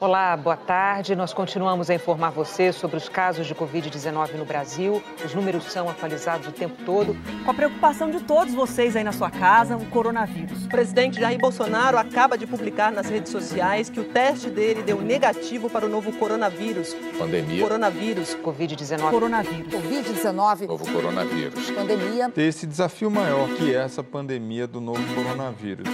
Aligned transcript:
Olá, 0.00 0.34
boa 0.34 0.56
tarde. 0.56 1.14
Nós 1.14 1.34
continuamos 1.34 1.90
a 1.90 1.94
informar 1.94 2.30
você 2.30 2.72
sobre 2.72 2.96
os 2.96 3.06
casos 3.06 3.46
de 3.46 3.54
Covid-19 3.54 4.32
no 4.32 4.46
Brasil. 4.46 5.02
Os 5.22 5.34
números 5.34 5.64
são 5.64 5.90
atualizados 5.90 6.48
o 6.48 6.52
tempo 6.52 6.82
todo. 6.86 7.14
Com 7.44 7.50
a 7.50 7.52
preocupação 7.52 8.10
de 8.10 8.20
todos 8.22 8.54
vocês 8.54 8.96
aí 8.96 9.04
na 9.04 9.12
sua 9.12 9.30
casa, 9.30 9.76
o 9.76 9.84
coronavírus. 9.90 10.64
O 10.64 10.68
presidente 10.70 11.20
Jair 11.20 11.38
Bolsonaro 11.38 11.98
acaba 11.98 12.38
de 12.38 12.46
publicar 12.46 12.90
nas 12.90 13.10
redes 13.10 13.30
sociais 13.30 13.90
que 13.90 14.00
o 14.00 14.04
teste 14.04 14.48
dele 14.48 14.82
deu 14.82 15.02
negativo 15.02 15.68
para 15.68 15.84
o 15.84 15.88
novo 15.90 16.10
coronavírus. 16.14 16.94
Pandemia. 17.18 17.62
Coronavírus. 17.62 18.34
Covid-19. 18.36 19.10
Coronavírus. 19.10 19.74
Covid-19. 19.74 20.66
Novo 20.66 20.90
coronavírus. 20.90 21.70
Pandemia. 21.72 22.30
Ter 22.30 22.44
esse 22.44 22.66
desafio 22.66 23.10
maior 23.10 23.50
que 23.50 23.74
é 23.74 23.76
essa 23.76 24.02
pandemia 24.02 24.66
do 24.66 24.80
novo 24.80 25.02
coronavírus. 25.14 25.86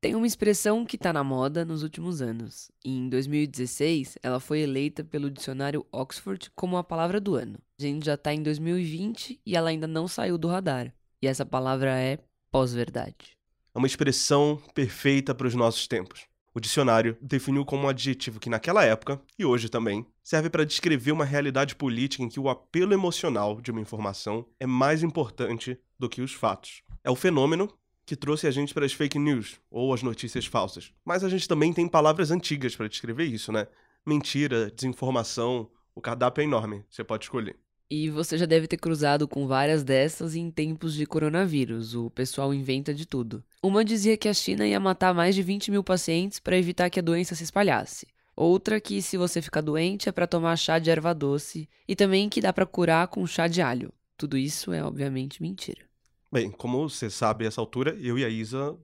Tem 0.00 0.14
uma 0.14 0.28
expressão 0.28 0.84
que 0.84 0.94
está 0.94 1.12
na 1.12 1.24
moda 1.24 1.64
nos 1.64 1.82
últimos 1.82 2.22
anos. 2.22 2.70
E 2.84 2.96
em 2.96 3.08
2016, 3.08 4.16
ela 4.22 4.38
foi 4.38 4.60
eleita 4.60 5.02
pelo 5.02 5.28
dicionário 5.28 5.84
Oxford 5.90 6.52
como 6.54 6.76
a 6.76 6.84
palavra 6.84 7.20
do 7.20 7.34
ano. 7.34 7.58
A 7.80 7.82
gente 7.82 8.06
já 8.06 8.14
está 8.14 8.32
em 8.32 8.40
2020 8.40 9.40
e 9.44 9.56
ela 9.56 9.70
ainda 9.70 9.88
não 9.88 10.06
saiu 10.06 10.38
do 10.38 10.46
radar. 10.46 10.94
E 11.20 11.26
essa 11.26 11.44
palavra 11.44 11.98
é 11.98 12.20
pós-verdade. 12.48 13.36
É 13.74 13.78
uma 13.78 13.88
expressão 13.88 14.62
perfeita 14.72 15.34
para 15.34 15.48
os 15.48 15.54
nossos 15.56 15.88
tempos. 15.88 16.26
O 16.54 16.60
dicionário 16.60 17.16
definiu 17.20 17.64
como 17.64 17.86
um 17.86 17.88
adjetivo 17.88 18.38
que, 18.38 18.48
naquela 18.48 18.84
época, 18.84 19.20
e 19.36 19.44
hoje 19.44 19.68
também, 19.68 20.06
serve 20.22 20.48
para 20.48 20.64
descrever 20.64 21.10
uma 21.10 21.24
realidade 21.24 21.74
política 21.74 22.22
em 22.22 22.28
que 22.28 22.38
o 22.38 22.48
apelo 22.48 22.94
emocional 22.94 23.60
de 23.60 23.72
uma 23.72 23.80
informação 23.80 24.46
é 24.60 24.66
mais 24.66 25.02
importante 25.02 25.76
do 25.98 26.08
que 26.08 26.22
os 26.22 26.32
fatos. 26.32 26.82
É 27.02 27.10
o 27.10 27.16
fenômeno 27.16 27.68
que 28.08 28.16
trouxe 28.16 28.46
a 28.46 28.50
gente 28.50 28.72
para 28.72 28.86
as 28.86 28.92
fake 28.94 29.18
news 29.18 29.60
ou 29.70 29.92
as 29.92 30.02
notícias 30.02 30.46
falsas. 30.46 30.90
Mas 31.04 31.22
a 31.22 31.28
gente 31.28 31.46
também 31.46 31.74
tem 31.74 31.86
palavras 31.86 32.30
antigas 32.30 32.74
para 32.74 32.88
descrever 32.88 33.24
isso, 33.24 33.52
né? 33.52 33.66
Mentira, 34.06 34.70
desinformação, 34.70 35.68
o 35.94 36.00
cardápio 36.00 36.40
é 36.40 36.44
enorme, 36.44 36.82
você 36.88 37.04
pode 37.04 37.26
escolher. 37.26 37.56
E 37.90 38.08
você 38.08 38.38
já 38.38 38.46
deve 38.46 38.66
ter 38.66 38.78
cruzado 38.78 39.28
com 39.28 39.46
várias 39.46 39.84
dessas 39.84 40.34
em 40.34 40.50
tempos 40.50 40.94
de 40.94 41.04
coronavírus. 41.04 41.94
O 41.94 42.08
pessoal 42.08 42.54
inventa 42.54 42.94
de 42.94 43.04
tudo. 43.04 43.44
Uma 43.62 43.84
dizia 43.84 44.16
que 44.16 44.28
a 44.28 44.32
China 44.32 44.66
ia 44.66 44.80
matar 44.80 45.12
mais 45.12 45.34
de 45.34 45.42
20 45.42 45.70
mil 45.70 45.84
pacientes 45.84 46.40
para 46.40 46.56
evitar 46.56 46.88
que 46.88 46.98
a 46.98 47.02
doença 47.02 47.34
se 47.34 47.44
espalhasse. 47.44 48.06
Outra 48.34 48.80
que 48.80 49.02
se 49.02 49.18
você 49.18 49.42
ficar 49.42 49.60
doente 49.60 50.08
é 50.08 50.12
para 50.12 50.26
tomar 50.26 50.56
chá 50.56 50.78
de 50.78 50.90
erva 50.90 51.14
doce 51.14 51.68
e 51.86 51.94
também 51.94 52.30
que 52.30 52.40
dá 52.40 52.54
para 52.54 52.64
curar 52.64 53.08
com 53.08 53.26
chá 53.26 53.48
de 53.48 53.60
alho. 53.60 53.92
Tudo 54.16 54.38
isso 54.38 54.72
é 54.72 54.82
obviamente 54.82 55.42
mentira. 55.42 55.87
Bem, 56.30 56.50
como 56.50 56.86
você 56.88 57.08
sabe 57.08 57.44
a 57.44 57.48
essa 57.48 57.60
altura, 57.60 57.96
eu 57.98 58.18
e 58.18 58.24
a 58.24 58.28
Isa, 58.28 58.76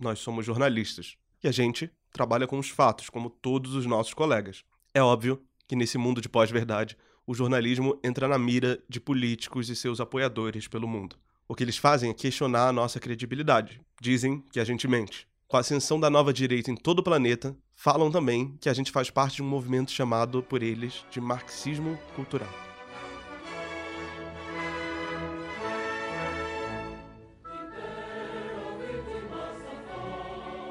nós 0.00 0.18
somos 0.18 0.44
jornalistas. 0.44 1.16
E 1.42 1.46
a 1.46 1.52
gente 1.52 1.88
trabalha 2.12 2.46
com 2.46 2.58
os 2.58 2.70
fatos, 2.70 3.08
como 3.08 3.30
todos 3.30 3.74
os 3.74 3.86
nossos 3.86 4.14
colegas. 4.14 4.64
É 4.92 5.00
óbvio 5.00 5.40
que 5.68 5.76
nesse 5.76 5.96
mundo 5.96 6.20
de 6.20 6.28
pós-verdade, 6.28 6.96
o 7.24 7.34
jornalismo 7.34 8.00
entra 8.02 8.26
na 8.26 8.36
mira 8.36 8.82
de 8.88 8.98
políticos 8.98 9.68
e 9.68 9.76
seus 9.76 10.00
apoiadores 10.00 10.66
pelo 10.66 10.88
mundo. 10.88 11.16
O 11.46 11.54
que 11.54 11.62
eles 11.62 11.76
fazem 11.76 12.10
é 12.10 12.14
questionar 12.14 12.68
a 12.68 12.72
nossa 12.72 12.98
credibilidade. 12.98 13.80
Dizem 14.00 14.42
que 14.50 14.58
a 14.58 14.64
gente 14.64 14.88
mente. 14.88 15.28
Com 15.46 15.56
a 15.56 15.60
ascensão 15.60 16.00
da 16.00 16.10
nova 16.10 16.32
direita 16.32 16.70
em 16.70 16.76
todo 16.76 16.98
o 16.98 17.02
planeta, 17.02 17.56
falam 17.74 18.10
também 18.10 18.56
que 18.60 18.68
a 18.68 18.74
gente 18.74 18.90
faz 18.90 19.08
parte 19.08 19.36
de 19.36 19.42
um 19.42 19.48
movimento 19.48 19.92
chamado 19.92 20.42
por 20.42 20.64
eles 20.64 21.04
de 21.10 21.20
marxismo 21.20 21.96
cultural. 22.16 22.67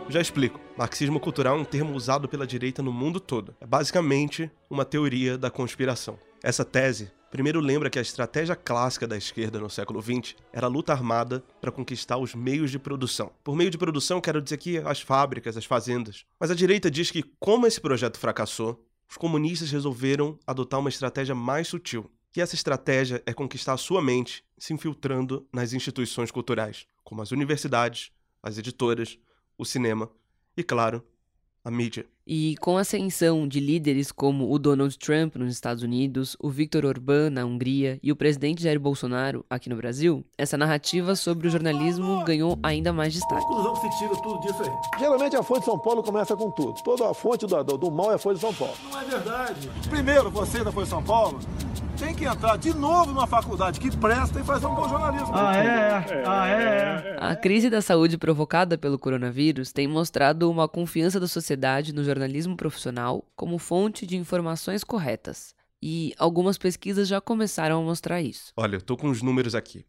Já 0.09 0.21
explico. 0.21 0.59
Marxismo 0.77 1.19
cultural 1.19 1.57
é 1.57 1.59
um 1.59 1.65
termo 1.65 1.93
usado 1.93 2.29
pela 2.29 2.47
direita 2.47 2.81
no 2.81 2.93
mundo 2.93 3.19
todo. 3.19 3.53
É 3.59 3.65
basicamente 3.65 4.49
uma 4.69 4.85
teoria 4.85 5.37
da 5.37 5.51
conspiração. 5.51 6.17
Essa 6.41 6.63
tese 6.63 7.11
primeiro 7.29 7.59
lembra 7.59 7.89
que 7.89 7.99
a 7.99 8.01
estratégia 8.01 8.55
clássica 8.55 9.05
da 9.05 9.17
esquerda 9.17 9.59
no 9.59 9.69
século 9.69 10.01
XX 10.01 10.33
era 10.53 10.65
a 10.65 10.69
luta 10.69 10.93
armada 10.93 11.43
para 11.59 11.73
conquistar 11.73 12.17
os 12.17 12.33
meios 12.33 12.71
de 12.71 12.79
produção. 12.79 13.31
Por 13.43 13.53
meio 13.53 13.69
de 13.69 13.77
produção, 13.77 14.21
quero 14.21 14.41
dizer 14.41 14.55
aqui 14.55 14.77
as 14.77 15.01
fábricas, 15.01 15.57
as 15.57 15.65
fazendas. 15.65 16.25
Mas 16.39 16.49
a 16.49 16.55
direita 16.55 16.89
diz 16.89 17.11
que, 17.11 17.23
como 17.37 17.67
esse 17.67 17.81
projeto 17.81 18.17
fracassou, 18.17 18.81
os 19.09 19.17
comunistas 19.17 19.71
resolveram 19.71 20.39
adotar 20.47 20.79
uma 20.79 20.89
estratégia 20.89 21.35
mais 21.35 21.67
sutil. 21.67 22.09
E 22.35 22.39
essa 22.41 22.55
estratégia 22.55 23.21
é 23.25 23.33
conquistar 23.33 23.73
a 23.73 23.77
sua 23.77 24.01
mente 24.01 24.43
se 24.57 24.73
infiltrando 24.73 25.45
nas 25.51 25.73
instituições 25.73 26.31
culturais, 26.31 26.87
como 27.03 27.21
as 27.21 27.31
universidades, 27.31 28.11
as 28.41 28.57
editoras, 28.57 29.19
o 29.57 29.65
cinema 29.65 30.09
e, 30.55 30.63
claro, 30.63 31.03
a 31.63 31.71
mídia. 31.71 32.05
E 32.29 32.57
com 32.59 32.77
a 32.77 32.81
ascensão 32.81 33.47
de 33.47 33.61
líderes 33.61 34.11
como 34.11 34.51
o 34.51 34.59
Donald 34.59 34.97
Trump 34.97 35.37
nos 35.37 35.49
Estados 35.49 35.81
Unidos, 35.81 36.35
o 36.41 36.49
Viktor 36.49 36.83
Orbán 36.83 37.29
na 37.29 37.45
Hungria 37.45 37.97
e 38.03 38.11
o 38.11 38.17
presidente 38.17 38.61
Jair 38.61 38.77
Bolsonaro 38.77 39.45
aqui 39.49 39.69
no 39.69 39.77
Brasil, 39.77 40.25
essa 40.37 40.57
narrativa 40.57 41.15
sobre 41.15 41.47
o 41.47 41.49
jornalismo 41.49 42.25
ganhou 42.25 42.59
ainda 42.61 42.91
mais 42.91 43.13
destaque. 43.13 43.45
Conclusão 43.45 43.73
que 43.75 43.79
se 43.79 43.97
tira 43.97 44.21
tudo 44.21 44.41
disso 44.41 44.61
aí. 44.61 44.99
Geralmente 44.99 45.37
a 45.37 45.43
Folha 45.43 45.61
de 45.61 45.65
São 45.67 45.79
Paulo 45.79 46.03
começa 46.03 46.35
com 46.35 46.51
tudo. 46.51 46.73
Toda 46.83 47.09
a 47.09 47.13
fonte 47.13 47.47
do, 47.47 47.63
do, 47.63 47.77
do 47.77 47.89
mal 47.89 48.11
é 48.11 48.15
a 48.15 48.17
Folha 48.17 48.35
de 48.35 48.41
São 48.41 48.53
Paulo. 48.53 48.73
Não 48.91 48.99
é 48.99 49.05
verdade. 49.05 49.69
Primeiro, 49.89 50.29
você 50.29 50.65
da 50.65 50.71
Folha 50.71 50.83
de 50.83 50.89
São 50.89 51.01
Paulo 51.01 51.39
tem 51.97 52.13
que 52.13 52.25
entrar 52.25 52.57
de 52.57 52.73
novo 52.75 53.11
numa 53.11 53.25
faculdade 53.25 53.79
que 53.79 53.95
presta 53.95 54.39
e 54.39 54.43
fazer 54.43 54.67
um 54.67 54.75
bom 54.75 54.87
jornalismo. 54.87 55.31
Ah, 55.33 55.57
é? 55.57 56.23
Ah, 56.25 56.47
é? 56.47 57.17
A 57.19 57.35
crise 57.35 57.69
da 57.69 57.81
saúde 57.81 58.17
provocada 58.17 58.77
pelo 58.77 58.99
coronavírus 58.99 59.71
tem 59.71 59.87
mostrado 59.87 60.51
uma 60.51 60.67
confiança 60.67 61.19
da 61.19 61.27
sociedade 61.27 61.93
no 61.93 62.03
jornalismo 62.03 62.16
profissional 62.55 63.25
como 63.35 63.57
fonte 63.57 64.05
de 64.05 64.17
informações 64.17 64.83
corretas. 64.83 65.55
E 65.81 66.13
algumas 66.17 66.57
pesquisas 66.57 67.07
já 67.07 67.21
começaram 67.21 67.79
a 67.79 67.83
mostrar 67.83 68.21
isso. 68.21 68.51
Olha, 68.55 68.77
eu 68.77 68.81
tô 68.81 68.97
com 68.97 69.09
os 69.09 69.21
números 69.21 69.53
aqui. 69.53 69.85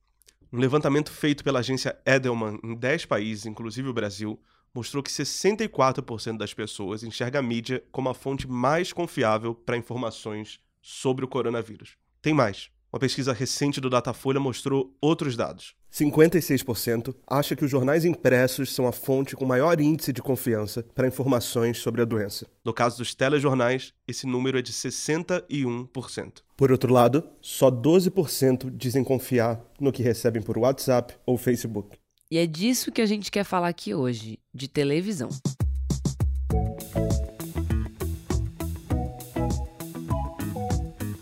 Um 0.53 0.59
levantamento 0.59 1.11
feito 1.11 1.45
pela 1.45 1.61
agência 1.61 1.99
Edelman 2.07 2.59
em 2.63 2.75
10 2.75 3.07
países, 3.07 3.47
inclusive 3.47 3.89
o 3.89 3.93
Brasil, 3.93 4.41
mostrou 4.75 5.03
que 5.03 5.11
64% 5.11 6.37
das 6.37 6.55
pessoas 6.55 7.03
enxerga 7.03 7.39
a 7.39 7.43
mídia 7.43 7.83
como 7.91 8.09
a 8.09 8.15
fonte 8.15 8.49
mais 8.49 8.93
confiável 8.93 9.55
para 9.55 9.77
informações 9.77 10.61
sobre 10.81 11.25
o 11.25 11.29
coronavírus. 11.29 11.97
Tem 12.23 12.33
mais. 12.33 12.71
Uma 12.93 12.99
pesquisa 12.99 13.33
recente 13.33 13.81
do 13.81 13.91
Datafolha 13.91 14.41
mostrou 14.41 14.97
outros 15.01 15.37
dados. 15.37 15.75
56% 15.93 17.15
acha 17.27 17.57
que 17.57 17.65
os 17.65 17.71
jornais 17.71 18.05
impressos 18.05 18.75
são 18.75 18.87
a 18.87 18.93
fonte 18.93 19.35
com 19.35 19.45
maior 19.45 19.81
índice 19.81 20.13
de 20.13 20.23
confiança 20.23 20.85
para 20.95 21.09
informações 21.09 21.79
sobre 21.79 22.03
a 22.03 22.05
doença. 22.05 22.47
No 22.65 22.73
caso 22.73 22.99
dos 22.99 23.15
telejornais, 23.15 23.93
esse 24.07 24.27
número 24.27 24.59
é 24.59 24.63
de 24.63 24.73
61%. 24.73 26.43
Por 26.57 26.71
outro 26.71 26.93
lado, 26.93 27.25
só 27.41 27.71
12% 27.71 28.71
dizem 28.77 29.03
confiar 29.03 29.61
no 29.81 29.93
que 29.93 30.03
recebem 30.03 30.43
por 30.43 30.59
WhatsApp 30.59 31.15
ou 31.25 31.39
Facebook. 31.39 31.97
E 32.31 32.37
é 32.37 32.47
disso 32.47 32.93
que 32.93 33.01
a 33.01 33.07
gente 33.07 33.31
quer 33.31 33.45
falar 33.45 33.69
aqui 33.69 33.95
hoje, 33.95 34.39
de 34.53 34.69
televisão. 34.69 35.31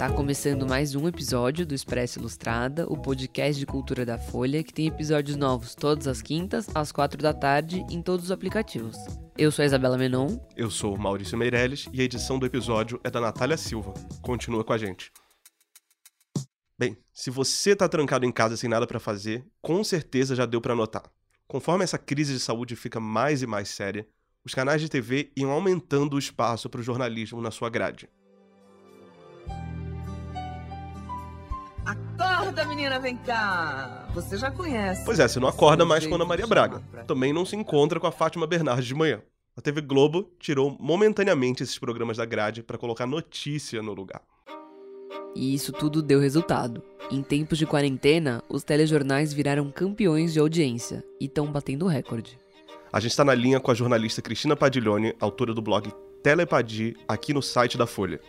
Tá 0.06 0.12
começando 0.12 0.65
mais 0.69 0.94
um 0.94 1.09
episódio 1.09 1.67
do 1.67 1.75
Expresso 1.75 2.21
Ilustrada, 2.21 2.87
o 2.89 2.97
podcast 2.97 3.59
de 3.59 3.67
cultura 3.67 4.06
da 4.06 4.17
Folha, 4.17 4.62
que 4.62 4.72
tem 4.72 4.87
episódios 4.87 5.37
novos 5.37 5.75
todas 5.75 6.06
as 6.06 6.22
quintas, 6.22 6.69
às 6.77 6.93
quatro 6.93 7.21
da 7.21 7.34
tarde, 7.34 7.84
em 7.91 8.00
todos 8.00 8.27
os 8.27 8.31
aplicativos. 8.31 8.97
Eu 9.37 9.50
sou 9.50 9.65
a 9.65 9.66
Isabela 9.66 9.99
Menon. 9.99 10.39
Eu 10.56 10.71
sou 10.71 10.95
o 10.95 10.99
Maurício 10.99 11.37
Meirelles 11.37 11.89
e 11.93 12.00
a 12.00 12.05
edição 12.05 12.39
do 12.39 12.47
episódio 12.47 13.00
é 13.03 13.11
da 13.11 13.21
Natália 13.21 13.56
Silva. 13.56 13.95
Continua 14.22 14.62
com 14.62 14.72
a 14.72 14.78
gente. 14.78 15.11
Bem, 16.78 16.97
se 17.12 17.28
você 17.28 17.75
tá 17.75 17.89
trancado 17.89 18.25
em 18.25 18.31
casa 18.31 18.56
sem 18.56 18.71
nada 18.71 18.87
para 18.87 19.00
fazer, 19.00 19.45
com 19.61 19.83
certeza 19.83 20.37
já 20.37 20.47
deu 20.47 20.61
para 20.61 20.77
notar. 20.77 21.11
Conforme 21.49 21.83
essa 21.83 21.99
crise 21.99 22.33
de 22.33 22.39
saúde 22.39 22.77
fica 22.77 23.00
mais 23.00 23.43
e 23.43 23.47
mais 23.47 23.71
séria, 23.71 24.06
os 24.45 24.54
canais 24.54 24.81
de 24.81 24.89
TV 24.89 25.33
iam 25.36 25.51
aumentando 25.51 26.15
o 26.15 26.19
espaço 26.21 26.71
para 26.71 26.81
o 26.81 26.84
jornalismo 26.84 27.42
na 27.42 27.51
sua 27.51 27.69
grade. 27.69 28.09
Acorda, 32.18 32.65
menina, 32.65 32.98
vem 32.98 33.16
cá. 33.16 34.09
Você 34.15 34.36
já 34.36 34.51
conhece. 34.51 35.04
Pois 35.04 35.18
é, 35.18 35.28
você 35.28 35.39
não 35.39 35.48
acorda 35.48 35.84
mais 35.84 36.07
com 36.07 36.15
Ana 36.15 36.24
Maria 36.24 36.47
Braga. 36.47 36.83
Também 37.07 37.33
não 37.33 37.45
se 37.45 37.54
encontra 37.54 38.01
com 38.01 38.07
a 38.07 38.13
Fátima 38.13 38.47
Bernardes 38.47 38.86
de 38.86 38.95
manhã. 38.95 39.21
A 39.57 39.60
TV 39.60 39.80
Globo 39.80 40.30
tirou 40.39 40.77
momentaneamente 40.78 41.63
esses 41.63 41.78
programas 41.78 42.16
da 42.16 42.24
grade 42.24 42.63
para 42.63 42.78
colocar 42.78 43.07
notícia 43.07 43.83
no 43.83 43.95
lugar. 43.95 44.22
E 45.34 45.54
isso 45.54 45.72
tudo 45.72 46.03
deu 46.03 46.18
resultado. 46.18 46.83
Em 47.10 47.22
tempos 47.22 47.59
de 47.59 47.66
quarentena, 47.66 48.42
os 48.48 48.65
telejornais 48.65 49.33
viraram 49.33 49.71
campeões 49.71 50.33
de 50.33 50.41
audiência 50.41 51.04
e 51.21 51.27
estão 51.27 51.53
batendo 51.53 51.86
recorde. 51.86 52.39
A 52.92 53.01
gente 53.01 53.10
está 53.10 53.24
na 53.24 53.34
linha 53.34 53.60
com 53.60 53.71
a 53.71 53.74
jornalista 53.74 54.22
Cristina 54.22 54.57
Padiglione, 54.57 55.15
autora 55.21 55.53
do 55.53 55.60
blog 55.60 55.92
Telepadi, 56.22 56.97
aqui 57.07 57.34
no 57.34 57.42
site 57.42 57.77
da 57.77 57.86
Folha. 57.86 58.21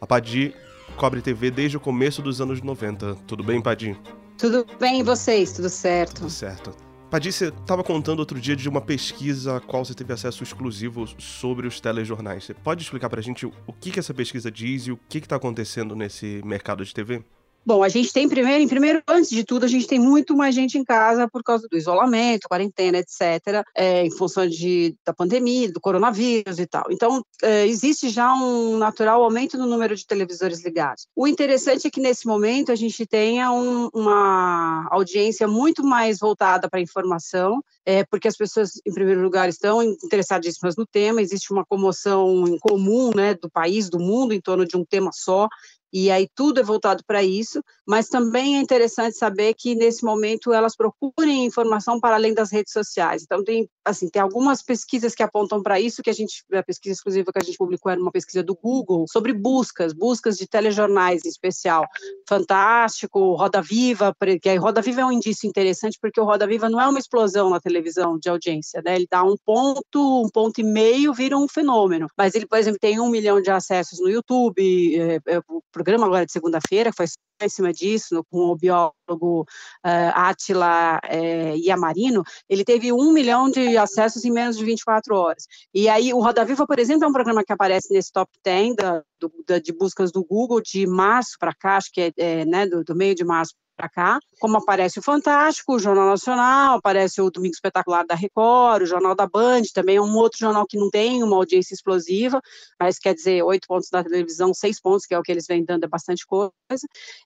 A 0.00 0.06
Padi 0.06 0.54
cobre 0.96 1.20
TV 1.20 1.50
desde 1.50 1.76
o 1.76 1.80
começo 1.80 2.22
dos 2.22 2.40
anos 2.40 2.60
90. 2.62 3.14
Tudo 3.26 3.42
bem, 3.42 3.60
Padim? 3.60 3.96
Tudo 4.38 4.66
bem, 4.78 5.00
e 5.00 5.02
vocês? 5.02 5.52
Tudo 5.52 5.68
certo? 5.68 6.20
Tudo 6.20 6.30
certo. 6.30 6.74
Padir, 7.10 7.30
você 7.30 7.48
estava 7.48 7.84
contando 7.84 8.20
outro 8.20 8.40
dia 8.40 8.56
de 8.56 8.68
uma 8.68 8.80
pesquisa 8.80 9.58
a 9.58 9.60
qual 9.60 9.84
você 9.84 9.92
teve 9.92 10.14
acesso 10.14 10.42
exclusivo 10.42 11.06
sobre 11.18 11.66
os 11.66 11.78
telejornais. 11.78 12.44
Você 12.44 12.54
pode 12.54 12.82
explicar 12.82 13.10
para 13.10 13.20
a 13.20 13.22
gente 13.22 13.44
o 13.44 13.72
que, 13.78 13.90
que 13.90 13.98
essa 13.98 14.14
pesquisa 14.14 14.50
diz 14.50 14.86
e 14.86 14.92
o 14.92 14.98
que 15.08 15.18
está 15.18 15.36
acontecendo 15.36 15.94
nesse 15.94 16.40
mercado 16.42 16.82
de 16.82 16.94
TV? 16.94 17.22
Bom, 17.64 17.82
a 17.84 17.88
gente 17.88 18.12
tem 18.12 18.28
primeiro, 18.28 18.62
em 18.62 18.66
primeiro, 18.66 19.00
antes 19.06 19.30
de 19.30 19.44
tudo, 19.44 19.64
a 19.64 19.68
gente 19.68 19.86
tem 19.86 19.98
muito 19.98 20.36
mais 20.36 20.52
gente 20.52 20.76
em 20.76 20.82
casa 20.82 21.28
por 21.28 21.44
causa 21.44 21.68
do 21.70 21.76
isolamento, 21.76 22.48
quarentena, 22.48 22.98
etc., 22.98 23.64
é, 23.74 24.04
em 24.04 24.10
função 24.10 24.48
de, 24.48 24.96
da 25.06 25.14
pandemia, 25.14 25.70
do 25.70 25.80
coronavírus 25.80 26.58
e 26.58 26.66
tal. 26.66 26.84
Então, 26.90 27.24
é, 27.40 27.64
existe 27.66 28.08
já 28.08 28.34
um 28.34 28.76
natural 28.78 29.22
aumento 29.22 29.56
no 29.56 29.66
número 29.66 29.94
de 29.94 30.04
televisores 30.04 30.64
ligados. 30.64 31.06
O 31.14 31.28
interessante 31.28 31.86
é 31.86 31.90
que, 31.90 32.00
nesse 32.00 32.26
momento, 32.26 32.72
a 32.72 32.74
gente 32.74 33.06
tenha 33.06 33.52
um, 33.52 33.88
uma 33.94 34.88
audiência 34.90 35.46
muito 35.46 35.84
mais 35.84 36.18
voltada 36.18 36.68
para 36.68 36.80
a 36.80 36.82
informação, 36.82 37.62
é, 37.86 38.04
porque 38.04 38.26
as 38.26 38.36
pessoas, 38.36 38.72
em 38.84 38.92
primeiro 38.92 39.22
lugar, 39.22 39.48
estão 39.48 39.80
interessadíssimas 39.82 40.74
no 40.74 40.84
tema, 40.84 41.22
existe 41.22 41.52
uma 41.52 41.64
comoção 41.64 42.44
em 42.48 42.58
comum 42.58 43.12
né, 43.14 43.34
do 43.34 43.48
país, 43.48 43.88
do 43.88 44.00
mundo, 44.00 44.34
em 44.34 44.40
torno 44.40 44.66
de 44.66 44.76
um 44.76 44.84
tema 44.84 45.10
só, 45.12 45.48
e 45.92 46.10
aí 46.10 46.28
tudo 46.34 46.60
é 46.60 46.62
voltado 46.62 47.04
para 47.06 47.22
isso, 47.22 47.62
mas 47.86 48.08
também 48.08 48.56
é 48.56 48.60
interessante 48.60 49.16
saber 49.16 49.54
que 49.54 49.74
nesse 49.74 50.04
momento 50.04 50.52
elas 50.52 50.74
procurem 50.74 51.44
informação 51.44 52.00
para 52.00 52.16
além 52.16 52.32
das 52.32 52.50
redes 52.50 52.72
sociais. 52.72 53.22
Então 53.22 53.44
tem 53.44 53.68
assim, 53.84 54.08
tem 54.08 54.22
algumas 54.22 54.62
pesquisas 54.62 55.14
que 55.14 55.22
apontam 55.22 55.62
para 55.62 55.80
isso, 55.80 56.02
que 56.02 56.10
a 56.10 56.12
gente 56.12 56.44
a 56.52 56.62
pesquisa 56.62 56.94
exclusiva 56.94 57.32
que 57.32 57.38
a 57.38 57.44
gente 57.44 57.58
publicou 57.58 57.90
era 57.90 58.00
uma 58.00 58.12
pesquisa 58.12 58.42
do 58.42 58.54
Google 58.54 59.06
sobre 59.08 59.32
buscas, 59.32 59.92
buscas 59.92 60.36
de 60.36 60.46
telejornais 60.46 61.24
em 61.24 61.28
especial. 61.28 61.86
Fantástico, 62.28 63.34
Roda 63.34 63.60
Viva, 63.60 64.14
que 64.40 64.48
aí 64.48 64.56
Roda 64.56 64.80
Viva 64.80 65.00
é 65.00 65.04
um 65.04 65.12
indício 65.12 65.48
interessante 65.48 65.98
porque 66.00 66.20
o 66.20 66.24
Roda 66.24 66.46
Viva 66.46 66.68
não 66.68 66.80
é 66.80 66.88
uma 66.88 66.98
explosão 66.98 67.50
na 67.50 67.60
televisão 67.60 68.18
de 68.18 68.28
audiência, 68.28 68.80
né? 68.84 68.96
Ele 68.96 69.06
dá 69.10 69.22
um 69.22 69.36
ponto, 69.44 70.22
um 70.24 70.28
ponto 70.28 70.60
e 70.60 70.64
meio, 70.64 71.12
vira 71.12 71.36
um 71.36 71.48
fenômeno. 71.48 72.08
Mas 72.16 72.34
ele, 72.34 72.46
por 72.46 72.58
exemplo, 72.58 72.78
tem 72.80 73.00
um 73.00 73.08
milhão 73.08 73.40
de 73.40 73.50
acessos 73.50 74.00
no 74.00 74.08
YouTube, 74.08 74.60
é, 74.96 75.16
é, 75.26 75.40
programa 75.72 76.06
agora 76.06 76.26
de 76.26 76.32
segunda-feira, 76.32 76.92
foi 76.96 77.06
em 77.40 77.48
cima 77.48 77.72
disso, 77.72 78.24
com 78.30 78.38
o 78.38 78.56
biólogo 78.56 79.42
uh, 79.42 80.12
Atila 80.14 81.00
uh, 81.04 81.56
Iamarino, 81.56 82.22
ele 82.48 82.64
teve 82.64 82.92
um 82.92 83.12
milhão 83.12 83.50
de 83.50 83.71
acessos 83.76 84.24
em 84.24 84.30
menos 84.30 84.56
de 84.56 84.64
24 84.64 85.14
horas. 85.14 85.46
E 85.74 85.88
aí, 85.88 86.12
o 86.12 86.20
Roda 86.20 86.44
Viva, 86.44 86.66
por 86.66 86.78
exemplo, 86.78 87.04
é 87.04 87.08
um 87.08 87.12
programa 87.12 87.44
que 87.44 87.52
aparece 87.52 87.92
nesse 87.92 88.12
top 88.12 88.30
10 88.44 88.76
da, 88.76 89.02
do, 89.28 89.44
da, 89.46 89.58
de 89.58 89.72
buscas 89.72 90.10
do 90.10 90.24
Google 90.24 90.60
de 90.60 90.86
março 90.86 91.36
para 91.38 91.54
cá, 91.54 91.76
acho 91.76 91.92
que 91.92 92.00
é, 92.00 92.12
é 92.16 92.44
né, 92.44 92.66
do, 92.66 92.82
do 92.82 92.94
meio 92.94 93.14
de 93.14 93.24
março 93.24 93.54
para 93.76 93.88
cá, 93.88 94.18
como 94.40 94.56
aparece 94.56 94.98
o 94.98 95.02
Fantástico, 95.02 95.74
o 95.74 95.78
Jornal 95.78 96.06
Nacional, 96.06 96.78
aparece 96.78 97.20
o 97.20 97.30
Domingo 97.30 97.54
Espetacular 97.54 98.04
da 98.06 98.14
Record, 98.14 98.82
o 98.82 98.86
Jornal 98.86 99.14
da 99.14 99.26
Band, 99.26 99.62
também 99.74 99.96
é 99.96 100.00
um 100.00 100.14
outro 100.14 100.38
jornal 100.38 100.66
que 100.68 100.78
não 100.78 100.90
tem 100.90 101.22
uma 101.22 101.36
audiência 101.36 101.74
explosiva, 101.74 102.40
mas 102.78 102.98
quer 102.98 103.14
dizer, 103.14 103.42
oito 103.42 103.66
pontos 103.66 103.88
da 103.90 104.04
televisão, 104.04 104.52
seis 104.54 104.80
pontos, 104.80 105.06
que 105.06 105.14
é 105.14 105.18
o 105.18 105.22
que 105.22 105.32
eles 105.32 105.46
vêm 105.48 105.64
dando, 105.64 105.84
é 105.84 105.88
bastante 105.88 106.26
coisa. 106.26 106.52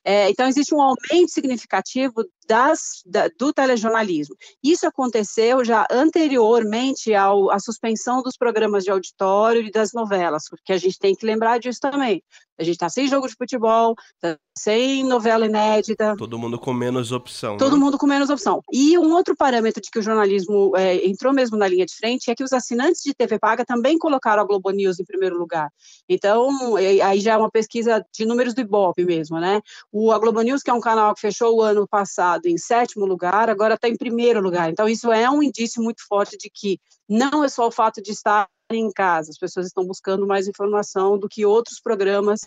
É, 0.05 0.31
então, 0.31 0.47
existe 0.47 0.75
um 0.75 0.81
aumento 0.81 1.31
significativo 1.31 2.25
das, 2.47 3.03
da, 3.05 3.29
do 3.39 3.53
telejornalismo. 3.53 4.37
Isso 4.63 4.87
aconteceu 4.87 5.65
já 5.65 5.87
anteriormente 5.91 7.15
ao, 7.15 7.51
à 7.51 7.59
suspensão 7.59 8.23
dos 8.23 8.37
programas 8.37 8.85
de 8.85 8.91
auditório 8.91 9.63
e 9.63 9.71
das 9.71 9.93
novelas, 9.93 10.45
porque 10.49 10.73
a 10.73 10.79
gente 10.79 10.99
tem 10.99 11.15
que 11.15 11.27
lembrar 11.27 11.59
disso 11.59 11.81
também. 11.91 12.23
A 12.59 12.65
gente 12.65 12.75
está 12.75 12.89
sem 12.89 13.07
jogo 13.07 13.29
de 13.29 13.35
futebol, 13.35 13.95
tá 14.21 14.39
sem 14.57 15.05
novela 15.05 15.45
inédita. 15.45 16.17
Todo 16.17 16.39
mundo 16.39 16.59
com 16.59 16.73
menos 16.73 17.13
opção. 17.13 17.59
Todo 17.59 17.77
né? 17.77 17.79
mundo 17.79 17.99
com 17.99 18.07
menos 18.07 18.31
opção. 18.31 18.63
E 18.73 18.97
um 18.97 19.13
outro 19.13 19.37
parâmetro 19.37 19.83
de 19.83 19.91
que 19.91 19.99
o 19.99 20.03
jornalismo 20.03 20.73
é, 20.75 21.07
entrou 21.07 21.35
mesmo 21.35 21.57
na 21.59 21.69
linha 21.69 21.85
de 21.85 21.95
frente 21.95 22.31
é 22.31 22.35
que 22.35 22.43
os 22.43 22.53
assinantes 22.53 23.03
de 23.03 23.13
TV 23.13 23.39
Paga 23.39 23.65
também 23.65 23.99
colocaram 23.99 24.43
a 24.43 24.47
Globo 24.47 24.71
News 24.71 24.99
em 24.99 25.05
primeiro 25.05 25.37
lugar. 25.37 25.71
Então, 26.09 26.77
aí 26.77 27.21
já 27.21 27.35
é 27.35 27.37
uma 27.37 27.51
pesquisa 27.51 28.03
de 28.13 28.25
números 28.25 28.55
do 28.55 28.63
Ibope 28.63 29.05
mesmo, 29.05 29.39
né? 29.39 29.61
O, 29.93 30.11
a 30.11 30.19
Globo 30.19 30.41
News, 30.41 30.63
que 30.63 30.71
é 30.71 30.75
um 30.75 30.81
canal 30.81 31.15
que 31.15 31.21
fechou 31.21 31.57
o 31.57 31.63
ano 31.63 31.87
passado 31.87 32.47
em 32.47 32.57
sétimo 32.57 33.05
lugar, 33.05 33.51
agora 33.51 33.75
está 33.75 33.89
em 33.89 33.97
primeiro 33.97 34.41
lugar. 34.41 34.71
Então, 34.71 34.89
isso 34.89 35.13
é 35.13 35.29
um 35.29 35.43
indício 35.43 35.83
muito 35.83 36.07
forte 36.09 36.39
de 36.39 36.51
que 36.53 36.81
não 37.09 37.45
é 37.45 37.49
só 37.49 37.69
o 37.69 37.71
fato 37.71 38.03
de 38.03 38.13
estar 38.13 38.49
em 38.75 38.91
casa, 38.91 39.31
as 39.31 39.39
pessoas 39.39 39.67
estão 39.67 39.87
buscando 39.87 40.27
mais 40.27 40.49
informação 40.49 41.17
do 41.19 41.29
que 41.29 41.47
outros 41.47 41.81
programas. 41.81 42.41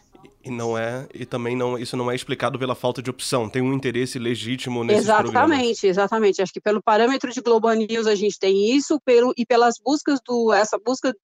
E 0.44 0.51
não 0.51 0.77
é, 0.77 1.07
e 1.13 1.25
também 1.25 1.56
não, 1.56 1.77
isso 1.77 1.95
não 1.95 2.12
é 2.12 2.16
explicado 2.16 2.60
pela 2.60 2.75
falta 2.75 3.01
de 3.01 3.10
opção, 3.10 3.50
tem 3.50 3.62
um 3.62 3.74
interesse 3.74 4.19
legítimo 4.19 4.83
nesses 4.83 5.04
exatamente, 5.04 5.31
programas. 5.31 5.57
Exatamente, 5.57 5.88
exatamente. 5.88 6.42
Acho 6.42 6.54
que 6.54 6.62
pelo 6.62 6.81
parâmetro 6.81 7.31
de 7.31 7.42
Globo 7.42 7.71
News 7.71 8.07
a 8.07 8.16
gente 8.16 8.38
tem 8.38 8.75
isso, 8.75 9.00
pelo, 9.01 9.33
e 9.38 9.45
pelas 9.45 9.75
buscas 9.83 10.19
do, 10.25 10.51
essa 10.51 10.77
busca, 10.77 11.16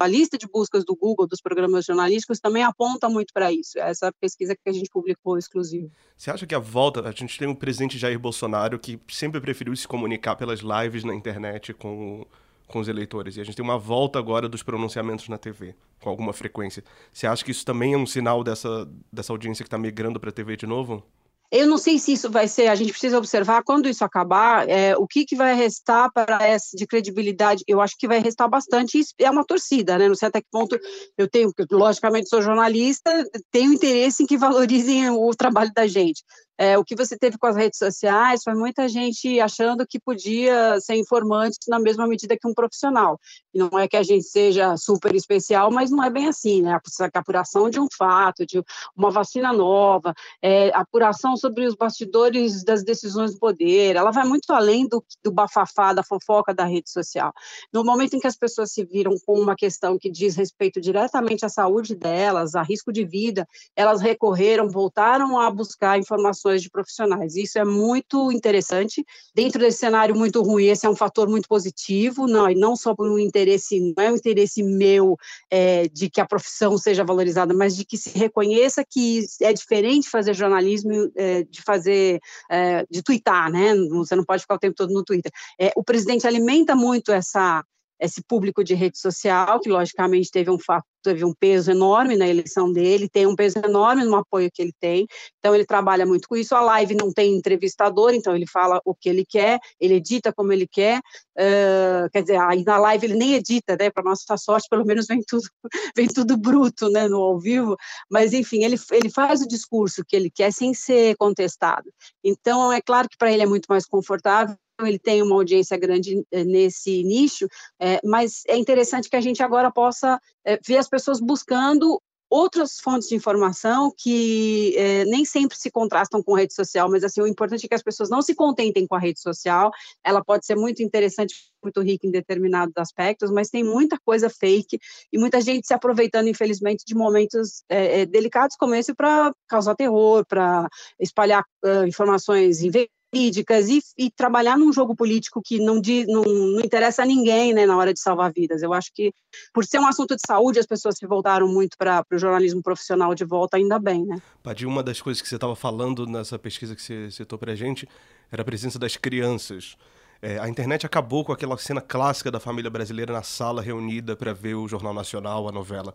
a 0.00 0.06
lista 0.06 0.36
de 0.36 0.48
buscas 0.48 0.84
do 0.84 0.96
Google, 0.96 1.26
dos 1.26 1.40
programas 1.40 1.84
jornalísticos, 1.84 2.40
também 2.40 2.62
aponta 2.62 3.08
muito 3.08 3.32
para 3.32 3.52
isso, 3.52 3.78
essa 3.78 4.12
pesquisa 4.20 4.54
que 4.54 4.68
a 4.68 4.72
gente 4.72 4.90
publicou 4.90 5.38
exclusivo. 5.38 5.90
Você 6.16 6.30
acha 6.30 6.46
que 6.46 6.54
a 6.54 6.58
volta, 6.58 7.08
a 7.08 7.12
gente 7.12 7.38
tem 7.38 7.48
o 7.48 7.54
presidente 7.54 7.98
Jair 7.98 8.18
Bolsonaro, 8.18 8.78
que 8.78 9.00
sempre 9.08 9.40
preferiu 9.40 9.74
se 9.74 9.86
comunicar 9.86 10.36
pelas 10.36 10.60
lives 10.60 11.04
na 11.04 11.14
internet 11.14 11.72
com 11.72 12.26
com 12.70 12.80
os 12.80 12.88
eleitores. 12.88 13.36
E 13.36 13.40
a 13.40 13.44
gente 13.44 13.56
tem 13.56 13.64
uma 13.64 13.78
volta 13.78 14.18
agora 14.18 14.48
dos 14.48 14.62
pronunciamentos 14.62 15.28
na 15.28 15.36
TV, 15.36 15.74
com 16.00 16.08
alguma 16.08 16.32
frequência. 16.32 16.82
Você 17.12 17.26
acha 17.26 17.44
que 17.44 17.50
isso 17.50 17.64
também 17.64 17.94
é 17.94 17.96
um 17.96 18.06
sinal 18.06 18.42
dessa, 18.42 18.88
dessa 19.12 19.32
audiência 19.32 19.62
que 19.62 19.68
está 19.68 19.78
migrando 19.78 20.18
para 20.18 20.30
a 20.30 20.32
TV 20.32 20.56
de 20.56 20.66
novo? 20.66 21.04
Eu 21.52 21.66
não 21.66 21.78
sei 21.78 21.98
se 21.98 22.12
isso 22.12 22.30
vai 22.30 22.46
ser, 22.46 22.68
a 22.68 22.76
gente 22.76 22.92
precisa 22.92 23.18
observar 23.18 23.64
quando 23.64 23.88
isso 23.88 24.04
acabar, 24.04 24.68
é, 24.68 24.96
o 24.96 25.04
que, 25.04 25.24
que 25.24 25.34
vai 25.34 25.52
restar 25.52 26.08
para 26.12 26.46
essa 26.46 26.76
de 26.76 26.86
credibilidade. 26.86 27.64
Eu 27.66 27.80
acho 27.80 27.96
que 27.98 28.06
vai 28.06 28.20
restar 28.20 28.48
bastante, 28.48 29.00
é 29.18 29.28
uma 29.28 29.44
torcida, 29.44 29.98
né? 29.98 30.06
Não 30.06 30.14
sei 30.14 30.28
até 30.28 30.40
que 30.40 30.46
ponto 30.48 30.78
eu 31.18 31.28
tenho, 31.28 31.52
logicamente 31.72 32.28
sou 32.28 32.40
jornalista, 32.40 33.10
tenho 33.50 33.72
interesse 33.72 34.22
em 34.22 34.26
que 34.26 34.38
valorizem 34.38 35.10
o 35.10 35.28
trabalho 35.30 35.72
da 35.74 35.88
gente. 35.88 36.22
É, 36.60 36.76
o 36.76 36.84
que 36.84 36.94
você 36.94 37.16
teve 37.16 37.38
com 37.38 37.46
as 37.46 37.56
redes 37.56 37.78
sociais 37.78 38.42
foi 38.44 38.52
muita 38.54 38.86
gente 38.86 39.40
achando 39.40 39.86
que 39.86 39.98
podia 39.98 40.78
ser 40.78 40.94
informante 40.94 41.56
na 41.66 41.78
mesma 41.78 42.06
medida 42.06 42.36
que 42.36 42.46
um 42.46 42.52
profissional. 42.52 43.18
E 43.54 43.58
não 43.58 43.78
é 43.78 43.88
que 43.88 43.96
a 43.96 44.02
gente 44.02 44.24
seja 44.24 44.76
super 44.76 45.14
especial, 45.14 45.70
mas 45.70 45.90
não 45.90 46.04
é 46.04 46.10
bem 46.10 46.28
assim, 46.28 46.60
né? 46.60 46.74
A 46.74 47.18
apuração 47.18 47.70
de 47.70 47.80
um 47.80 47.86
fato, 47.96 48.44
de 48.44 48.62
uma 48.94 49.10
vacina 49.10 49.54
nova, 49.54 50.12
é, 50.42 50.68
apuração 50.74 51.34
sobre 51.34 51.64
os 51.64 51.74
bastidores 51.74 52.62
das 52.62 52.84
decisões 52.84 53.32
do 53.32 53.38
poder, 53.38 53.96
ela 53.96 54.10
vai 54.10 54.26
muito 54.26 54.52
além 54.52 54.86
do, 54.86 55.02
do 55.24 55.32
bafafá, 55.32 55.94
da 55.94 56.02
fofoca 56.02 56.52
da 56.52 56.66
rede 56.66 56.90
social. 56.90 57.32
No 57.72 57.82
momento 57.82 58.16
em 58.16 58.20
que 58.20 58.26
as 58.26 58.36
pessoas 58.36 58.70
se 58.70 58.84
viram 58.84 59.14
com 59.24 59.40
uma 59.40 59.56
questão 59.56 59.98
que 59.98 60.10
diz 60.10 60.36
respeito 60.36 60.78
diretamente 60.78 61.46
à 61.46 61.48
saúde 61.48 61.94
delas, 61.94 62.54
a 62.54 62.60
risco 62.60 62.92
de 62.92 63.02
vida, 63.02 63.48
elas 63.74 64.02
recorreram, 64.02 64.68
voltaram 64.68 65.40
a 65.40 65.50
buscar 65.50 65.98
informações 65.98 66.49
de 66.58 66.70
profissionais. 66.70 67.36
Isso 67.36 67.58
é 67.58 67.64
muito 67.64 68.32
interessante. 68.32 69.04
Dentro 69.34 69.60
desse 69.60 69.78
cenário 69.78 70.16
muito 70.16 70.42
ruim, 70.42 70.66
esse 70.66 70.86
é 70.86 70.90
um 70.90 70.96
fator 70.96 71.28
muito 71.28 71.48
positivo, 71.48 72.26
não, 72.26 72.48
e 72.48 72.54
não 72.54 72.76
só 72.76 72.94
por 72.94 73.10
um 73.10 73.18
interesse, 73.18 73.80
não 73.96 74.04
é 74.04 74.10
um 74.10 74.16
interesse 74.16 74.62
meu 74.62 75.16
é, 75.50 75.88
de 75.88 76.08
que 76.08 76.20
a 76.20 76.26
profissão 76.26 76.76
seja 76.78 77.04
valorizada, 77.04 77.54
mas 77.54 77.76
de 77.76 77.84
que 77.84 77.96
se 77.96 78.10
reconheça 78.16 78.84
que 78.88 79.24
é 79.40 79.52
diferente 79.52 80.08
fazer 80.08 80.34
jornalismo 80.34 81.10
é, 81.16 81.42
de 81.44 81.62
fazer, 81.62 82.20
é, 82.50 82.86
de 82.90 83.02
twittar, 83.02 83.50
né? 83.50 83.74
Você 83.90 84.16
não 84.16 84.24
pode 84.24 84.42
ficar 84.42 84.54
o 84.54 84.58
tempo 84.58 84.74
todo 84.74 84.92
no 84.92 85.04
Twitter. 85.04 85.32
É, 85.58 85.72
o 85.76 85.84
presidente 85.84 86.26
alimenta 86.26 86.74
muito 86.74 87.12
essa 87.12 87.64
esse 88.00 88.22
público 88.22 88.64
de 88.64 88.74
rede 88.74 88.98
social, 88.98 89.60
que 89.60 89.68
logicamente 89.68 90.30
teve 90.30 90.50
um 90.50 90.58
teve 91.02 91.24
um 91.24 91.32
peso 91.32 91.70
enorme 91.70 92.16
na 92.16 92.28
eleição 92.28 92.72
dele, 92.72 93.08
tem 93.08 93.26
um 93.26 93.34
peso 93.34 93.58
enorme 93.64 94.04
no 94.04 94.16
apoio 94.16 94.50
que 94.52 94.60
ele 94.62 94.72
tem, 94.78 95.06
então 95.38 95.54
ele 95.54 95.64
trabalha 95.64 96.04
muito 96.06 96.28
com 96.28 96.36
isso. 96.36 96.54
A 96.54 96.60
live 96.60 96.94
não 96.94 97.12
tem 97.12 97.34
entrevistador, 97.34 98.12
então 98.12 98.34
ele 98.36 98.46
fala 98.46 98.80
o 98.84 98.94
que 98.94 99.08
ele 99.08 99.24
quer, 99.24 99.58
ele 99.80 99.94
edita 99.94 100.32
como 100.32 100.52
ele 100.52 100.66
quer, 100.66 100.98
uh, 100.98 102.10
quer 102.12 102.22
dizer, 102.22 102.40
aí 102.40 102.62
na 102.64 102.78
live 102.78 103.06
ele 103.06 103.14
nem 103.14 103.34
edita, 103.34 103.76
né? 103.78 103.90
Para 103.90 104.04
nossa 104.04 104.36
sorte, 104.36 104.68
pelo 104.68 104.84
menos 104.84 105.06
vem 105.06 105.22
tudo, 105.26 105.48
vem 105.96 106.06
tudo 106.06 106.36
bruto, 106.36 106.88
né? 106.90 107.08
No 107.08 107.18
ao 107.18 107.38
vivo, 107.38 107.76
mas 108.10 108.32
enfim, 108.32 108.64
ele, 108.64 108.76
ele 108.92 109.10
faz 109.10 109.40
o 109.40 109.48
discurso 109.48 110.04
que 110.06 110.16
ele 110.16 110.30
quer 110.30 110.52
sem 110.52 110.74
ser 110.74 111.16
contestado. 111.16 111.90
Então 112.22 112.72
é 112.72 112.80
claro 112.80 113.08
que 113.08 113.16
para 113.16 113.32
ele 113.32 113.42
é 113.42 113.46
muito 113.46 113.66
mais 113.68 113.86
confortável 113.86 114.56
ele 114.86 114.98
tem 114.98 115.22
uma 115.22 115.34
audiência 115.34 115.76
grande 115.76 116.24
eh, 116.30 116.44
nesse 116.44 117.02
nicho, 117.02 117.46
é, 117.80 118.00
mas 118.04 118.42
é 118.46 118.56
interessante 118.56 119.08
que 119.08 119.16
a 119.16 119.20
gente 119.20 119.42
agora 119.42 119.70
possa 119.70 120.20
é, 120.44 120.58
ver 120.66 120.78
as 120.78 120.88
pessoas 120.88 121.20
buscando 121.20 122.00
outras 122.32 122.78
fontes 122.78 123.08
de 123.08 123.16
informação 123.16 123.92
que 123.98 124.76
nem 125.08 125.24
sempre 125.24 125.56
se 125.58 125.68
contrastam 125.68 126.22
com 126.22 126.36
rede 126.36 126.54
social, 126.54 126.88
mas 126.88 127.02
assim, 127.02 127.20
o 127.20 127.26
importante 127.26 127.64
é 127.66 127.68
que 127.68 127.74
as 127.74 127.82
pessoas 127.82 128.08
não 128.08 128.22
se 128.22 128.36
contentem 128.36 128.86
com 128.86 128.94
a 128.94 129.00
rede 129.00 129.20
social, 129.20 129.72
ela 130.04 130.24
pode 130.24 130.46
ser 130.46 130.54
muito 130.54 130.80
interessante, 130.80 131.34
muito 131.60 131.80
rica 131.80 132.06
em 132.06 132.10
determinados 132.12 132.72
aspectos, 132.76 133.32
mas 133.32 133.50
tem 133.50 133.64
muita 133.64 133.98
coisa 134.04 134.30
fake 134.30 134.78
e 135.12 135.18
muita 135.18 135.40
gente 135.40 135.66
se 135.66 135.74
aproveitando, 135.74 136.28
infelizmente, 136.28 136.84
de 136.86 136.94
momentos 136.94 137.64
delicados 138.08 138.56
como 138.56 138.76
esse 138.76 138.94
para 138.94 139.32
causar 139.48 139.74
terror, 139.74 140.24
para 140.24 140.68
espalhar 141.00 141.44
informações 141.84 142.62
verídicas 143.12 143.68
e, 143.68 143.82
e, 143.98 144.10
trabalhar 144.10 144.56
num 144.56 144.72
jogo 144.72 144.94
político 144.94 145.42
que 145.44 145.58
não, 145.58 145.80
não, 146.08 146.22
não 146.22 146.60
interessa 146.60 147.02
a 147.02 147.06
ninguém 147.06 147.52
né, 147.52 147.66
na 147.66 147.76
hora 147.76 147.92
de 147.92 148.00
salvar 148.00 148.32
vidas. 148.32 148.62
Eu 148.62 148.72
acho 148.72 148.90
que, 148.94 149.12
por 149.52 149.64
ser 149.64 149.78
um 149.78 149.86
assunto 149.86 150.14
de 150.14 150.22
saúde, 150.26 150.58
as 150.58 150.66
pessoas 150.66 150.96
se 150.96 151.06
voltaram 151.06 151.48
muito 151.48 151.76
para 151.76 152.04
o 152.12 152.18
jornalismo 152.18 152.62
profissional 152.62 153.14
de 153.14 153.24
volta, 153.24 153.56
ainda 153.56 153.78
bem. 153.78 154.04
Né? 154.04 154.16
Uma 154.64 154.82
das 154.82 155.00
coisas 155.00 155.20
que 155.20 155.28
você 155.28 155.34
estava 155.34 155.56
falando 155.56 156.06
nessa 156.06 156.38
pesquisa 156.38 156.74
que 156.74 156.82
você 156.82 157.10
citou 157.10 157.38
para 157.38 157.52
a 157.52 157.56
gente 157.56 157.88
era 158.30 158.42
a 158.42 158.44
presença 158.44 158.78
das 158.78 158.96
crianças. 158.96 159.76
É, 160.22 160.38
a 160.38 160.48
internet 160.48 160.84
acabou 160.84 161.24
com 161.24 161.32
aquela 161.32 161.56
cena 161.56 161.80
clássica 161.80 162.30
da 162.30 162.38
família 162.38 162.70
brasileira 162.70 163.12
na 163.12 163.22
sala 163.22 163.62
reunida 163.62 164.14
para 164.14 164.34
ver 164.34 164.54
o 164.54 164.68
Jornal 164.68 164.92
Nacional, 164.92 165.48
a 165.48 165.52
novela. 165.52 165.94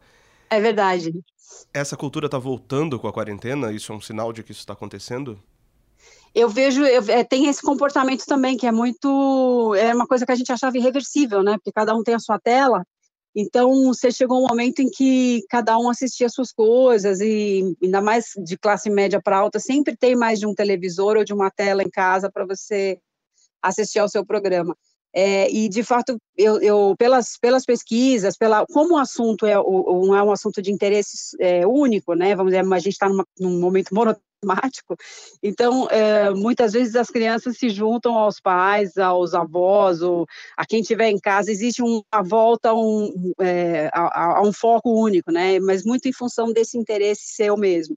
É 0.50 0.60
verdade. 0.60 1.14
Essa 1.74 1.96
cultura 1.96 2.26
está 2.26 2.38
voltando 2.38 3.00
com 3.00 3.08
a 3.08 3.14
quarentena? 3.14 3.72
Isso 3.72 3.92
é 3.92 3.96
um 3.96 4.02
sinal 4.02 4.34
de 4.34 4.44
que 4.44 4.52
isso 4.52 4.62
está 4.62 4.74
acontecendo? 4.74 5.40
Eu 6.36 6.50
vejo, 6.50 6.84
eu, 6.84 7.02
é, 7.08 7.24
tem 7.24 7.48
esse 7.48 7.62
comportamento 7.62 8.26
também, 8.26 8.58
que 8.58 8.68
é 8.68 8.72
muito, 8.72 9.74
é 9.76 9.96
uma 9.96 10.06
coisa 10.06 10.26
que 10.26 10.32
a 10.34 10.36
gente 10.36 10.52
achava 10.52 10.78
irreversível, 10.78 11.42
né, 11.42 11.54
porque 11.54 11.72
cada 11.72 11.96
um 11.96 12.04
tem 12.04 12.14
a 12.14 12.20
sua 12.20 12.38
tela, 12.38 12.86
então 13.34 13.86
você 13.86 14.12
chegou 14.12 14.44
um 14.44 14.48
momento 14.48 14.82
em 14.82 14.90
que 14.90 15.44
cada 15.50 15.78
um 15.78 15.90
assistia 15.90 16.28
suas 16.28 16.52
coisas, 16.52 17.22
e 17.22 17.76
ainda 17.82 18.02
mais 18.02 18.32
de 18.44 18.58
classe 18.58 18.90
média 18.90 19.22
para 19.22 19.38
alta, 19.38 19.60
sempre 19.60 19.96
tem 19.96 20.16
mais 20.16 20.40
de 20.40 20.46
um 20.46 20.54
televisor 20.54 21.18
ou 21.18 21.24
de 21.24 21.34
uma 21.34 21.50
tela 21.50 21.82
em 21.82 21.90
casa 21.90 22.30
para 22.30 22.46
você 22.46 23.00
assistir 23.62 24.00
ao 24.00 24.10
seu 24.10 24.26
programa. 24.26 24.76
É, 25.18 25.50
e 25.50 25.70
de 25.70 25.82
fato, 25.82 26.18
eu, 26.38 26.62
eu, 26.62 26.94
pelas, 26.98 27.38
pelas 27.40 27.66
pesquisas, 27.66 28.38
pela, 28.38 28.66
como 28.68 28.96
o 28.96 28.98
assunto 28.98 29.46
é, 29.46 29.58
o, 29.58 30.14
é 30.14 30.22
um 30.22 30.32
assunto 30.32 30.62
de 30.62 30.74
interesse 30.74 31.38
é, 31.40 31.66
único, 31.66 32.14
né? 32.14 32.36
Vamos 32.36 32.52
dizer, 32.52 32.66
a 32.70 32.80
gente 32.80 32.94
está 32.94 33.08
num 33.40 33.60
momento 33.60 33.96
então 35.42 35.88
é, 35.90 36.30
muitas 36.30 36.74
vezes 36.74 36.96
as 36.96 37.10
crianças 37.10 37.58
se 37.58 37.70
juntam 37.70 38.14
aos 38.18 38.40
pais, 38.40 38.98
aos 38.98 39.34
avós, 39.34 40.02
ou 40.02 40.26
a 40.58 40.66
quem 40.66 40.82
estiver 40.82 41.10
em 41.10 41.20
casa, 41.20 41.52
existe 41.52 41.82
uma 41.82 42.24
volta 42.24 42.70
a 42.70 42.74
um, 42.74 43.34
é, 43.42 43.90
a, 43.94 44.38
a, 44.38 44.42
um 44.42 44.54
foco 44.54 44.92
único, 44.92 45.32
né? 45.32 45.60
Mas 45.60 45.84
muito 45.84 46.08
em 46.08 46.14
função 46.14 46.54
desse 46.54 46.78
interesse 46.78 47.24
seu 47.36 47.58
mesmo. 47.58 47.96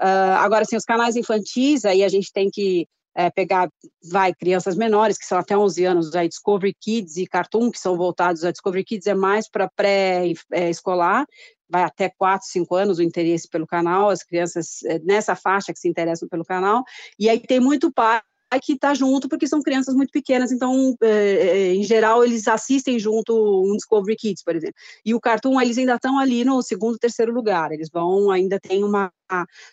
Uh, 0.00 0.34
agora, 0.38 0.62
assim, 0.62 0.76
os 0.76 0.84
canais 0.84 1.16
infantis, 1.16 1.84
aí 1.84 2.02
a 2.02 2.08
gente 2.08 2.32
tem 2.32 2.50
que 2.50 2.86
é, 3.14 3.30
pegar, 3.30 3.70
vai, 4.10 4.34
crianças 4.34 4.76
menores, 4.76 5.16
que 5.16 5.26
são 5.26 5.38
até 5.38 5.56
11 5.56 5.84
anos, 5.84 6.14
aí 6.14 6.28
Discovery 6.28 6.74
Kids 6.74 7.16
e 7.16 7.26
Cartoon, 7.26 7.70
que 7.70 7.78
são 7.78 7.96
voltados, 7.96 8.44
a 8.44 8.50
Discovery 8.50 8.84
Kids 8.84 9.06
é 9.06 9.14
mais 9.14 9.48
para 9.48 9.68
pré-escolar, 9.68 11.26
vai 11.68 11.82
até 11.82 12.10
4, 12.18 12.46
5 12.48 12.74
anos 12.74 12.98
o 12.98 13.02
interesse 13.02 13.48
pelo 13.48 13.66
canal, 13.66 14.10
as 14.10 14.22
crianças 14.22 14.82
é, 14.84 14.98
nessa 15.00 15.34
faixa 15.34 15.72
que 15.72 15.78
se 15.78 15.88
interessam 15.88 16.28
pelo 16.28 16.44
canal, 16.44 16.82
e 17.18 17.28
aí 17.28 17.38
tem 17.38 17.60
muito 17.60 17.92
pai 17.92 18.20
que 18.62 18.74
está 18.74 18.94
junto, 18.94 19.28
porque 19.28 19.48
são 19.48 19.60
crianças 19.60 19.94
muito 19.94 20.10
pequenas, 20.12 20.52
então, 20.52 20.94
é, 21.02 21.08
é, 21.08 21.74
em 21.74 21.82
geral, 21.82 22.24
eles 22.24 22.46
assistem 22.46 22.98
junto 22.98 23.34
um 23.34 23.74
Discovery 23.76 24.16
Kids, 24.16 24.42
por 24.44 24.54
exemplo. 24.54 24.76
E 25.04 25.14
o 25.14 25.20
Cartoon, 25.20 25.60
eles 25.60 25.78
ainda 25.78 25.94
estão 25.94 26.18
ali 26.18 26.44
no 26.44 26.62
segundo, 26.62 26.98
terceiro 26.98 27.32
lugar, 27.32 27.72
eles 27.72 27.88
vão, 27.92 28.30
ainda 28.30 28.60
tem 28.60 28.84
uma 28.84 29.10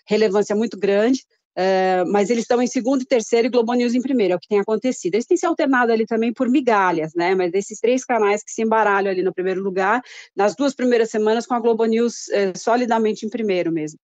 relevância 0.07 0.55
muito 0.55 0.79
grande, 0.79 1.23
Uh, 1.57 2.09
mas 2.09 2.29
eles 2.29 2.43
estão 2.43 2.61
em 2.61 2.67
segundo 2.67 3.01
e 3.01 3.05
terceiro 3.05 3.47
e 3.47 3.49
Globo 3.49 3.73
News 3.73 3.93
em 3.93 4.01
primeiro, 4.01 4.33
é 4.33 4.35
o 4.37 4.39
que 4.39 4.47
tem 4.47 4.59
acontecido. 4.59 5.15
Eles 5.15 5.25
têm 5.25 5.35
se 5.35 5.45
alternado 5.45 5.91
ali 5.91 6.05
também 6.05 6.33
por 6.33 6.49
migalhas, 6.49 7.13
né? 7.13 7.35
Mas 7.35 7.53
esses 7.53 7.79
três 7.79 8.05
canais 8.05 8.43
que 8.43 8.51
se 8.51 8.61
embaralham 8.61 9.11
ali 9.11 9.21
no 9.21 9.33
primeiro 9.33 9.61
lugar, 9.61 10.01
nas 10.35 10.55
duas 10.55 10.73
primeiras 10.73 11.09
semanas 11.09 11.45
com 11.45 11.53
a 11.53 11.59
Globo 11.59 11.85
News 11.85 12.27
uh, 12.29 12.57
solidamente 12.57 13.25
em 13.25 13.29
primeiro 13.29 13.71
mesmo. 13.71 13.99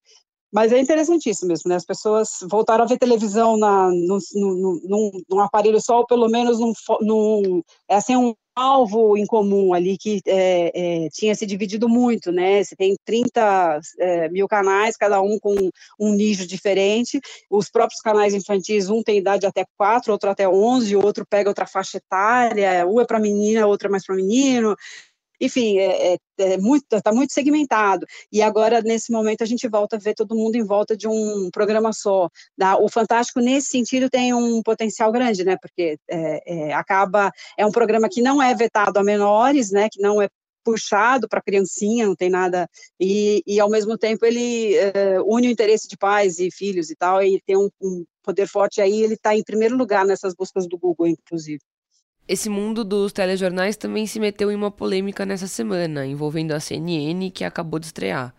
Mas 0.51 0.71
é 0.71 0.79
interessantíssimo 0.79 1.49
mesmo, 1.49 1.69
né? 1.69 1.75
As 1.75 1.85
pessoas 1.85 2.29
voltaram 2.49 2.83
a 2.83 2.87
ver 2.87 2.97
televisão 2.97 3.57
na, 3.57 3.89
no, 3.89 4.17
no, 4.33 4.81
num, 4.83 5.11
num 5.29 5.39
aparelho 5.41 5.81
só, 5.81 5.99
ou 5.99 6.07
pelo 6.07 6.29
menos 6.29 6.59
num, 6.59 6.73
num, 7.01 7.61
é 7.89 7.95
assim, 7.95 8.15
um 8.15 8.33
alvo 8.57 9.15
em 9.15 9.25
comum 9.25 9.71
ali 9.71 9.97
que 9.99 10.19
é, 10.25 11.05
é, 11.05 11.09
tinha 11.09 11.35
se 11.35 11.45
dividido 11.45 11.87
muito, 11.87 12.31
né? 12.31 12.63
Você 12.63 12.75
tem 12.75 12.95
30 13.05 13.79
é, 13.99 14.29
mil 14.29 14.47
canais, 14.47 14.97
cada 14.97 15.21
um 15.21 15.37
com 15.37 15.55
um 15.99 16.13
nicho 16.13 16.47
diferente. 16.47 17.19
Os 17.51 17.69
próprios 17.69 18.01
canais 18.01 18.33
infantis, 18.33 18.89
um 18.89 19.03
tem 19.03 19.19
idade 19.19 19.45
até 19.45 19.63
4, 19.77 20.11
outro 20.11 20.29
até 20.29 20.49
11, 20.49 20.95
outro 20.95 21.25
pega 21.29 21.49
outra 21.49 21.67
faixa 21.67 21.97
etária, 21.97 22.87
um 22.87 22.99
é 22.99 23.05
para 23.05 23.19
menina, 23.19 23.67
outro 23.67 23.89
é 23.89 23.91
mais 23.91 24.03
para 24.03 24.15
menino 24.15 24.75
enfim, 25.39 25.77
é, 25.77 26.13
é, 26.13 26.17
é 26.39 26.57
muito, 26.57 26.85
está 26.91 27.11
muito 27.11 27.33
segmentado. 27.33 28.05
E 28.31 28.41
agora, 28.41 28.81
nesse 28.81 29.11
momento, 29.11 29.43
a 29.43 29.45
gente 29.45 29.67
volta 29.67 29.95
a 29.95 29.99
ver 29.99 30.13
todo 30.13 30.35
mundo 30.35 30.55
em 30.55 30.63
volta 30.63 30.95
de 30.95 31.07
um 31.07 31.49
programa 31.51 31.93
só. 31.93 32.29
Tá? 32.57 32.77
O 32.77 32.89
Fantástico, 32.89 33.39
nesse 33.39 33.69
sentido, 33.69 34.09
tem 34.09 34.33
um 34.33 34.61
potencial 34.63 35.11
grande, 35.11 35.43
né? 35.43 35.57
Porque 35.61 35.97
é, 36.09 36.69
é, 36.69 36.73
acaba, 36.73 37.31
é 37.57 37.65
um 37.65 37.71
programa 37.71 38.09
que 38.09 38.21
não 38.21 38.41
é 38.41 38.53
vetado 38.55 38.99
a 38.99 39.03
menores, 39.03 39.71
né? 39.71 39.87
Que 39.91 40.01
não 40.01 40.21
é 40.21 40.29
puxado 40.67 41.29
para 41.29 41.41
criancinha, 41.41 42.05
não 42.05 42.13
tem 42.13 42.29
nada, 42.29 42.69
e, 42.99 43.41
e 43.47 43.57
ao 43.57 43.69
mesmo 43.69 43.97
tempo 43.97 44.25
ele 44.25 44.75
é, 44.75 45.17
une 45.21 45.47
o 45.47 45.49
interesse 45.49 45.87
de 45.87 45.95
pais 45.95 46.39
e 46.39 46.51
filhos 46.51 46.89
e 46.89 46.95
tal, 46.97 47.23
e 47.23 47.41
tem 47.45 47.55
um, 47.55 47.69
um 47.81 48.03
poder 48.21 48.47
forte 48.47 48.81
aí, 48.81 49.01
ele 49.01 49.13
está 49.13 49.33
em 49.33 49.43
primeiro 49.43 49.77
lugar 49.77 50.05
nessas 50.05 50.35
buscas 50.35 50.67
do 50.67 50.77
Google, 50.77 51.07
inclusive. 51.07 51.61
Esse 52.27 52.49
mundo 52.49 52.83
dos 52.83 53.13
telejornais 53.13 53.77
também 53.77 54.05
se 54.05 54.19
meteu 54.19 54.51
em 54.51 54.55
uma 54.55 54.69
polêmica 54.69 55.25
nessa 55.25 55.47
semana, 55.47 56.05
envolvendo 56.05 56.51
a 56.51 56.59
CNN, 56.59 57.31
que 57.31 57.45
acabou 57.45 57.79
de 57.79 57.85
estrear. 57.85 58.35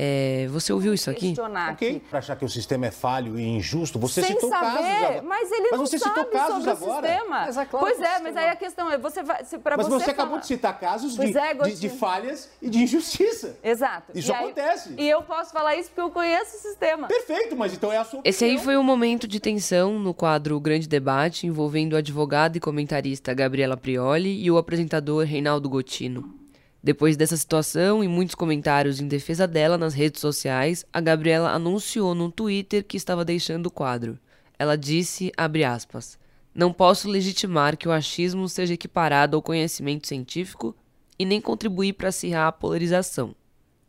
É, 0.00 0.46
você 0.48 0.72
ouviu 0.72 0.94
isso 0.94 1.10
aqui? 1.10 1.26
Questionar 1.28 1.72
okay. 1.72 1.98
Para 2.08 2.20
achar 2.20 2.36
que 2.36 2.44
o 2.44 2.48
sistema 2.48 2.86
é 2.86 2.90
falho 2.92 3.36
e 3.36 3.42
injusto, 3.42 3.98
você 3.98 4.22
Sem 4.22 4.34
citou 4.34 4.48
saber, 4.48 4.64
casos 4.64 4.86
agora. 4.86 5.22
Mas 5.22 5.50
ele 5.50 5.68
mas 5.72 5.80
você 5.80 5.98
citou 5.98 6.24
casos 6.26 6.64
sobre 6.64 6.70
agora. 6.70 6.92
o 6.92 7.02
sistema. 7.02 7.40
Mas 7.40 7.56
é 7.56 7.64
claro 7.64 7.86
pois 7.86 8.00
é, 8.00 8.20
mas 8.20 8.36
aí 8.36 8.48
a 8.48 8.54
questão 8.54 8.88
é, 8.92 8.96
você 8.96 9.24
vai, 9.24 9.42
você 9.42 9.58
Mas 9.58 9.88
você 9.88 10.04
falar... 10.04 10.12
acabou 10.12 10.38
de 10.38 10.46
citar 10.46 10.78
casos 10.78 11.16
de, 11.16 11.36
é, 11.36 11.54
de, 11.54 11.80
de, 11.80 11.88
falhas 11.88 12.48
e 12.62 12.70
de 12.70 12.78
injustiça. 12.78 13.58
Exato. 13.60 14.12
Isso 14.14 14.30
e 14.30 14.34
acontece. 14.34 14.90
Aí, 14.90 15.06
e 15.06 15.10
eu 15.10 15.20
posso 15.22 15.52
falar 15.52 15.74
isso 15.74 15.88
porque 15.88 16.00
eu 16.00 16.12
conheço 16.12 16.58
o 16.58 16.60
sistema. 16.60 17.08
Perfeito, 17.08 17.56
mas 17.56 17.72
então 17.72 17.92
é 17.92 17.96
a 17.96 18.04
sua 18.04 18.20
Esse 18.24 18.44
aí 18.44 18.56
foi 18.56 18.76
um 18.76 18.84
momento 18.84 19.26
de 19.26 19.40
tensão 19.40 19.98
no 19.98 20.14
quadro 20.14 20.60
Grande 20.60 20.86
Debate, 20.86 21.44
envolvendo 21.44 21.94
o 21.94 21.96
advogado 21.96 22.54
e 22.54 22.60
comentarista 22.60 23.34
Gabriela 23.34 23.76
Prioli 23.76 24.44
e 24.44 24.48
o 24.48 24.58
apresentador 24.58 25.24
Reinaldo 25.24 25.68
Gotino. 25.68 26.38
Depois 26.82 27.16
dessa 27.16 27.36
situação 27.36 28.04
e 28.04 28.08
muitos 28.08 28.34
comentários 28.34 29.00
em 29.00 29.08
defesa 29.08 29.46
dela 29.46 29.76
nas 29.76 29.94
redes 29.94 30.20
sociais, 30.20 30.84
a 30.92 31.00
Gabriela 31.00 31.50
anunciou 31.50 32.14
no 32.14 32.30
Twitter 32.30 32.84
que 32.84 32.96
estava 32.96 33.24
deixando 33.24 33.66
o 33.66 33.70
quadro. 33.70 34.18
Ela 34.58 34.76
disse, 34.76 35.32
aspas, 35.36 36.18
não 36.54 36.72
posso 36.72 37.08
legitimar 37.08 37.76
que 37.76 37.88
o 37.88 37.92
achismo 37.92 38.48
seja 38.48 38.74
equiparado 38.74 39.36
ao 39.36 39.42
conhecimento 39.42 40.06
científico 40.06 40.74
e 41.18 41.24
nem 41.24 41.40
contribuir 41.40 41.94
para 41.94 42.08
acirrar 42.08 42.48
a 42.48 42.52
polarização. 42.52 43.34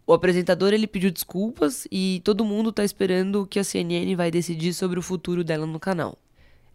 O 0.05 0.13
apresentador 0.13 0.73
ele 0.73 0.87
pediu 0.87 1.11
desculpas 1.11 1.87
e 1.91 2.21
todo 2.23 2.43
mundo 2.43 2.71
está 2.71 2.83
esperando 2.83 3.43
o 3.43 3.47
que 3.47 3.59
a 3.59 3.63
CNN 3.63 4.15
vai 4.15 4.31
decidir 4.31 4.73
sobre 4.73 4.97
o 4.97 5.03
futuro 5.03 5.43
dela 5.43 5.67
no 5.67 5.79
canal. 5.79 6.17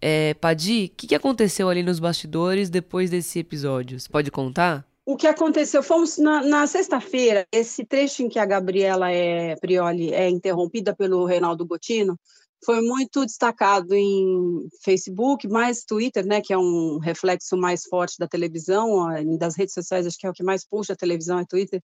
É, 0.01 0.35
Padi, 0.35 0.91
o 0.93 0.97
que, 0.97 1.09
que 1.09 1.15
aconteceu 1.15 1.69
ali 1.69 1.83
nos 1.83 1.99
bastidores 1.99 2.71
depois 2.71 3.11
desse 3.11 3.41
episódio? 3.41 3.99
Você 3.99 4.09
pode 4.09 4.31
contar? 4.31 4.87
O 5.07 5.17
que 5.17 5.27
aconteceu? 5.27 5.83
Fomos 5.83 6.17
na, 6.17 6.43
na 6.43 6.67
sexta-feira, 6.67 7.47
esse 7.53 7.85
trecho 7.85 8.23
em 8.23 8.29
que 8.29 8.39
a 8.39 8.47
Gabriela 8.47 9.11
é, 9.11 9.55
Prioli 9.57 10.15
é 10.15 10.31
interrompida 10.31 10.97
pelo 10.97 11.27
Reinaldo 11.27 11.67
Gotino 11.67 12.19
foi 12.65 12.81
muito 12.81 13.27
destacado 13.27 13.95
em 13.95 14.67
Facebook, 14.83 15.47
mais 15.47 15.85
Twitter, 15.85 16.27
né, 16.27 16.41
que 16.41 16.53
é 16.53 16.59
um 16.59 16.99
reflexo 16.99 17.57
mais 17.57 17.85
forte 17.85 18.17
da 18.19 18.27
televisão, 18.27 19.07
das 19.39 19.55
redes 19.55 19.75
sociais, 19.75 20.07
acho 20.07 20.19
que 20.19 20.27
é 20.27 20.31
o 20.31 20.33
que 20.33 20.43
mais 20.43 20.67
puxa 20.67 20.95
a 20.95 20.97
televisão 20.97 21.39
é 21.39 21.45
Twitter. 21.45 21.83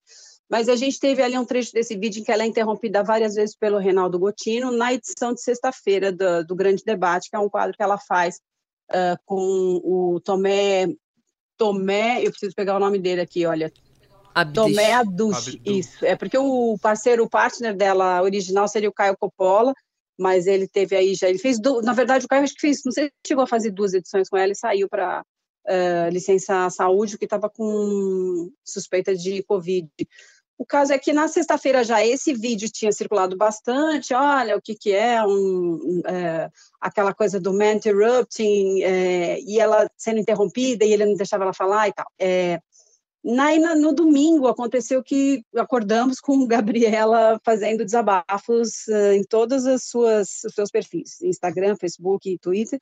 Mas 0.49 0.69
a 0.69 0.77
gente 0.77 0.99
teve 0.99 1.23
ali 1.23 1.37
um 1.37 1.45
trecho 1.45 1.73
desse 1.73 1.97
vídeo 1.97 2.21
em 2.21 2.25
que 2.25 2.33
ela 2.33 2.43
é 2.43 2.47
interrompida 2.47 3.05
várias 3.05 3.35
vezes 3.35 3.55
pelo 3.55 3.79
Reinaldo 3.79 4.19
Gotino, 4.19 4.73
na 4.73 4.95
edição 4.95 5.35
de 5.35 5.43
sexta-feira 5.43 6.11
do, 6.11 6.45
do 6.47 6.57
Grande 6.57 6.83
Debate, 6.85 7.29
que 7.29 7.37
é 7.37 7.39
um 7.39 7.51
quadro 7.51 7.77
que 7.77 7.83
ela 7.83 7.99
faz 7.99 8.41
uh, 8.91 9.19
com 9.27 9.81
o 9.85 10.21
Tomé 10.25 10.87
Tomé, 11.61 12.27
eu 12.27 12.31
preciso 12.31 12.55
pegar 12.55 12.75
o 12.75 12.81
nome 12.81 12.99
dele 12.99 13.21
aqui, 13.21 13.45
olha. 13.45 13.71
Abdish. 14.35 14.55
Tomé 14.55 14.95
Adush, 14.95 15.61
isso. 15.63 16.07
É 16.07 16.17
porque 16.17 16.39
o 16.39 16.79
parceiro, 16.81 17.23
o 17.23 17.29
partner 17.29 17.77
dela 17.77 18.23
original 18.23 18.67
seria 18.67 18.89
o 18.89 18.93
Caio 18.95 19.15
Coppola, 19.15 19.75
mas 20.19 20.47
ele 20.47 20.67
teve 20.67 20.97
aí 20.97 21.15
já, 21.15 21.29
ele 21.29 21.39
fez, 21.39 21.61
do, 21.61 21.83
na 21.83 21.93
verdade 21.93 22.25
o 22.25 22.29
Caio 22.29 22.45
acho 22.45 22.55
que 22.55 22.63
fez, 22.63 22.81
não 22.83 22.93
sei 22.93 23.09
se 23.09 23.13
chegou 23.27 23.45
a 23.45 23.47
fazer 23.47 23.73
duas 23.73 23.93
edições 23.93 24.31
com 24.31 24.39
ela 24.39 24.53
e 24.53 24.57
saiu 24.57 24.89
para 24.89 25.21
uh, 25.21 26.09
licença 26.11 26.71
saúde, 26.71 27.19
que 27.19 27.27
estava 27.27 27.51
com 27.51 28.51
suspeita 28.65 29.15
de 29.15 29.43
Covid. 29.43 29.91
O 30.61 30.67
caso 30.67 30.93
é 30.93 30.99
que 30.99 31.11
na 31.11 31.27
sexta-feira 31.27 31.83
já 31.83 32.05
esse 32.05 32.35
vídeo 32.35 32.69
tinha 32.71 32.93
circulado 32.93 33.35
bastante, 33.35 34.13
olha 34.13 34.59
o 34.59 34.61
que, 34.61 34.75
que 34.75 34.93
é, 34.93 35.25
um, 35.25 36.03
é, 36.07 36.51
aquela 36.79 37.15
coisa 37.15 37.41
do 37.41 37.55
man 37.55 37.77
interrupting, 37.77 38.83
é, 38.83 39.41
e 39.41 39.59
ela 39.59 39.91
sendo 39.97 40.21
interrompida 40.21 40.85
e 40.85 40.93
ele 40.93 41.07
não 41.07 41.15
deixava 41.15 41.45
ela 41.45 41.55
falar 41.55 41.89
e 41.89 41.95
tal. 41.95 42.05
É, 42.19 42.61
na, 43.25 43.75
no 43.75 43.95
domingo 43.95 44.49
aconteceu 44.49 45.03
que 45.03 45.43
acordamos 45.57 46.21
com 46.21 46.47
Gabriela 46.47 47.41
fazendo 47.43 47.83
desabafos 47.83 48.87
uh, 48.89 49.15
em 49.15 49.25
todas 49.25 49.65
as 49.65 49.85
suas 49.85 50.45
os 50.45 50.55
seus 50.55 50.71
perfis, 50.71 51.23
Instagram, 51.23 51.75
Facebook 51.77 52.37
Twitter, 52.39 52.79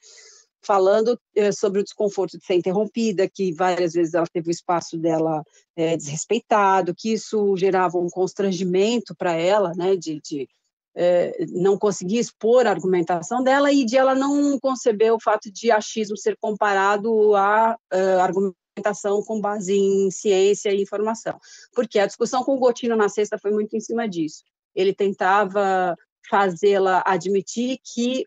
falando 0.69 1.19
é, 1.35 1.51
sobre 1.51 1.81
o 1.81 1.83
desconforto 1.83 2.39
de 2.39 2.45
ser 2.45 2.55
interrompida, 2.55 3.27
que 3.27 3.55
várias 3.55 3.95
vezes 3.95 4.13
ela 4.13 4.27
teve 4.31 4.51
o 4.51 4.53
espaço 4.53 4.99
dela 4.99 5.43
é, 5.75 5.97
desrespeitado, 5.97 6.95
que 6.95 7.15
isso 7.15 7.57
gerava 7.57 7.97
um 7.97 8.11
constrangimento 8.11 9.17
para 9.17 9.33
ela, 9.33 9.73
né, 9.75 9.97
de, 9.97 10.21
de 10.21 10.47
é, 10.95 11.47
não 11.53 11.79
conseguir 11.79 12.19
expor 12.19 12.67
a 12.67 12.71
argumentação 12.71 13.43
dela 13.43 13.73
e 13.73 13.83
de 13.83 13.97
ela 13.97 14.15
não 14.15 14.61
conceber 14.61 15.11
o 15.15 15.21
fato 15.21 15.51
de 15.51 15.71
achismo 15.71 16.19
ser 16.19 16.37
comparado 16.39 17.35
a 17.35 17.75
uh, 17.95 18.21
argumentação 18.21 19.23
com 19.23 19.41
base 19.41 19.75
em 19.75 20.11
ciência 20.11 20.71
e 20.71 20.83
informação. 20.83 21.39
Porque 21.73 21.99
a 21.99 22.07
discussão 22.07 22.45
com 22.45 22.57
o 22.57 22.59
Gotino 22.59 22.95
na 22.95 23.09
sexta 23.09 23.39
foi 23.39 23.53
muito 23.53 23.75
em 23.75 23.81
cima 23.81 24.07
disso. 24.07 24.43
Ele 24.75 24.93
tentava 24.93 25.97
fazê-la 26.29 27.03
admitir 27.07 27.79
que 27.83 28.27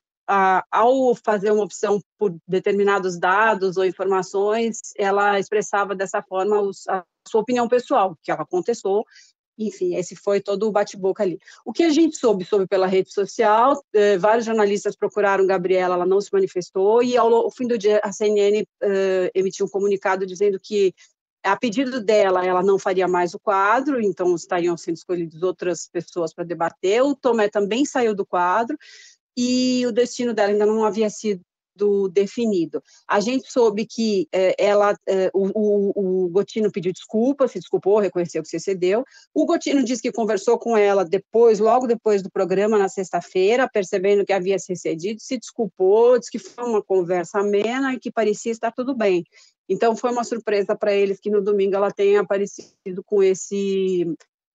ao 0.72 1.14
fazer 1.16 1.52
uma 1.52 1.64
opção 1.64 2.02
por 2.18 2.36
determinados 2.48 3.20
dados 3.20 3.78
ou 3.78 3.86
informações, 3.86 4.80
ela 4.98 5.40
expressava 5.40 5.94
dessa 5.94 6.22
forma 6.22 6.62
os, 6.62 6.88
a 6.88 7.04
sua 7.28 7.42
opinião 7.42 7.68
pessoal, 7.68 8.18
que 8.24 8.32
ela 8.32 8.46
contestou, 8.46 9.06
enfim, 9.58 9.96
esse 9.96 10.16
foi 10.16 10.40
todo 10.42 10.68
o 10.68 10.72
bate-boca 10.72 11.22
ali. 11.22 11.38
O 11.66 11.74
que 11.74 11.84
a 11.84 11.90
gente 11.90 12.18
soube, 12.18 12.46
soube 12.46 12.68
pela 12.68 12.88
rede 12.88 13.14
social, 13.14 13.80
eh, 13.94 14.18
vários 14.18 14.46
jornalistas 14.46 14.96
procuraram 14.96 15.46
Gabriela, 15.46 15.96
ela 15.96 16.06
não 16.06 16.20
se 16.20 16.30
manifestou, 16.32 17.04
e 17.04 17.18
ao, 17.18 17.34
ao 17.34 17.52
fim 17.52 17.68
do 17.68 17.78
dia 17.78 18.00
a 18.04 18.12
CNN 18.12 18.66
eh, 18.82 19.32
emitiu 19.36 19.66
um 19.66 19.70
comunicado 19.70 20.26
dizendo 20.26 20.60
que 20.60 20.94
a 21.44 21.58
pedido 21.58 22.00
dela, 22.00 22.46
ela 22.46 22.62
não 22.62 22.78
faria 22.78 23.08
mais 23.08 23.34
o 23.34 23.40
quadro, 23.40 24.00
então 24.02 24.34
estariam 24.36 24.78
sendo 24.78 24.98
escolhidas 24.98 25.42
outras 25.42 25.90
pessoas 25.92 26.34
para 26.34 26.44
debater. 26.44 27.02
O 27.02 27.16
Tomé 27.16 27.50
também 27.50 27.84
saiu 27.84 28.14
do 28.14 28.26
quadro 28.26 28.78
e 29.36 29.86
o 29.86 29.92
destino 29.92 30.34
dela 30.34 30.52
ainda 30.52 30.66
não 30.66 30.84
havia 30.84 31.10
sido 31.10 31.42
definido. 32.12 32.84
A 33.08 33.20
gente 33.20 33.52
soube 33.52 33.86
que 33.86 34.28
eh, 34.32 34.56
ela, 34.58 34.96
eh, 35.08 35.32
o, 35.34 35.48
o, 35.56 36.26
o, 36.26 36.30
Gotino 36.30 36.72
pediu 36.72 36.92
desculpa, 36.92 37.48
se 37.48 37.60
desculpou, 37.60 38.00
reconheceu 38.00 38.42
que 38.44 38.50
se 38.50 38.58
excedeu. 38.58 39.04
O 39.34 39.46
Gotino 39.46 39.84
disse 39.84 40.02
que 40.02 40.12
conversou 40.12 40.60
com 40.60 40.78
ela 40.78 41.04
depois, 41.04 41.60
logo 41.60 41.88
depois 41.88 42.22
do 42.22 42.30
programa, 42.30 42.78
na 42.78 42.90
sexta-feira, 42.90 43.70
percebendo 43.72 44.26
que 44.26 44.34
havia 44.34 44.60
se 44.60 44.74
excedido, 44.74 45.22
se 45.22 45.38
desculpou, 45.38 46.20
disse 46.20 46.32
que 46.32 46.40
foi 46.40 46.66
uma 46.66 46.84
conversa 46.84 47.40
amena 47.40 47.94
e 47.94 48.00
que 48.00 48.12
parecia 48.12 48.52
estar 48.52 48.72
tudo 48.72 48.96
bem. 48.96 49.24
Então, 49.68 49.96
foi 49.96 50.12
uma 50.12 50.24
surpresa 50.24 50.76
para 50.76 50.94
eles 50.94 51.20
que 51.20 51.30
no 51.30 51.42
domingo 51.42 51.76
ela 51.76 51.92
tenha 51.92 52.20
aparecido 52.20 53.04
com 53.06 53.24
esse 53.24 54.06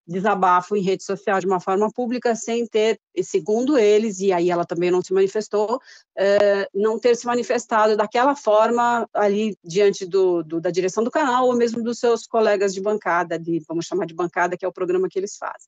desabafo 0.07 0.75
em 0.75 0.81
rede 0.81 1.03
social 1.03 1.39
de 1.39 1.45
uma 1.45 1.59
forma 1.59 1.91
pública, 1.91 2.35
sem 2.35 2.65
ter, 2.65 2.99
segundo 3.21 3.77
eles, 3.77 4.19
e 4.19 4.31
aí 4.31 4.49
ela 4.49 4.65
também 4.65 4.89
não 4.89 5.01
se 5.01 5.13
manifestou, 5.13 5.75
uh, 5.75 6.67
não 6.73 6.97
ter 6.97 7.15
se 7.15 7.25
manifestado 7.25 7.97
daquela 7.97 8.35
forma 8.35 9.07
ali 9.13 9.57
diante 9.63 10.05
do, 10.05 10.43
do, 10.43 10.61
da 10.61 10.71
direção 10.71 11.03
do 11.03 11.11
canal, 11.11 11.47
ou 11.47 11.55
mesmo 11.55 11.83
dos 11.83 11.99
seus 11.99 12.25
colegas 12.25 12.73
de 12.73 12.81
bancada, 12.81 13.37
de, 13.37 13.61
vamos 13.67 13.85
chamar 13.85 14.05
de 14.05 14.13
bancada, 14.13 14.55
que 14.55 14.63
é 14.63 14.67
o 14.67 14.73
programa 14.73 15.09
que 15.09 15.19
eles 15.19 15.35
fazem. 15.35 15.67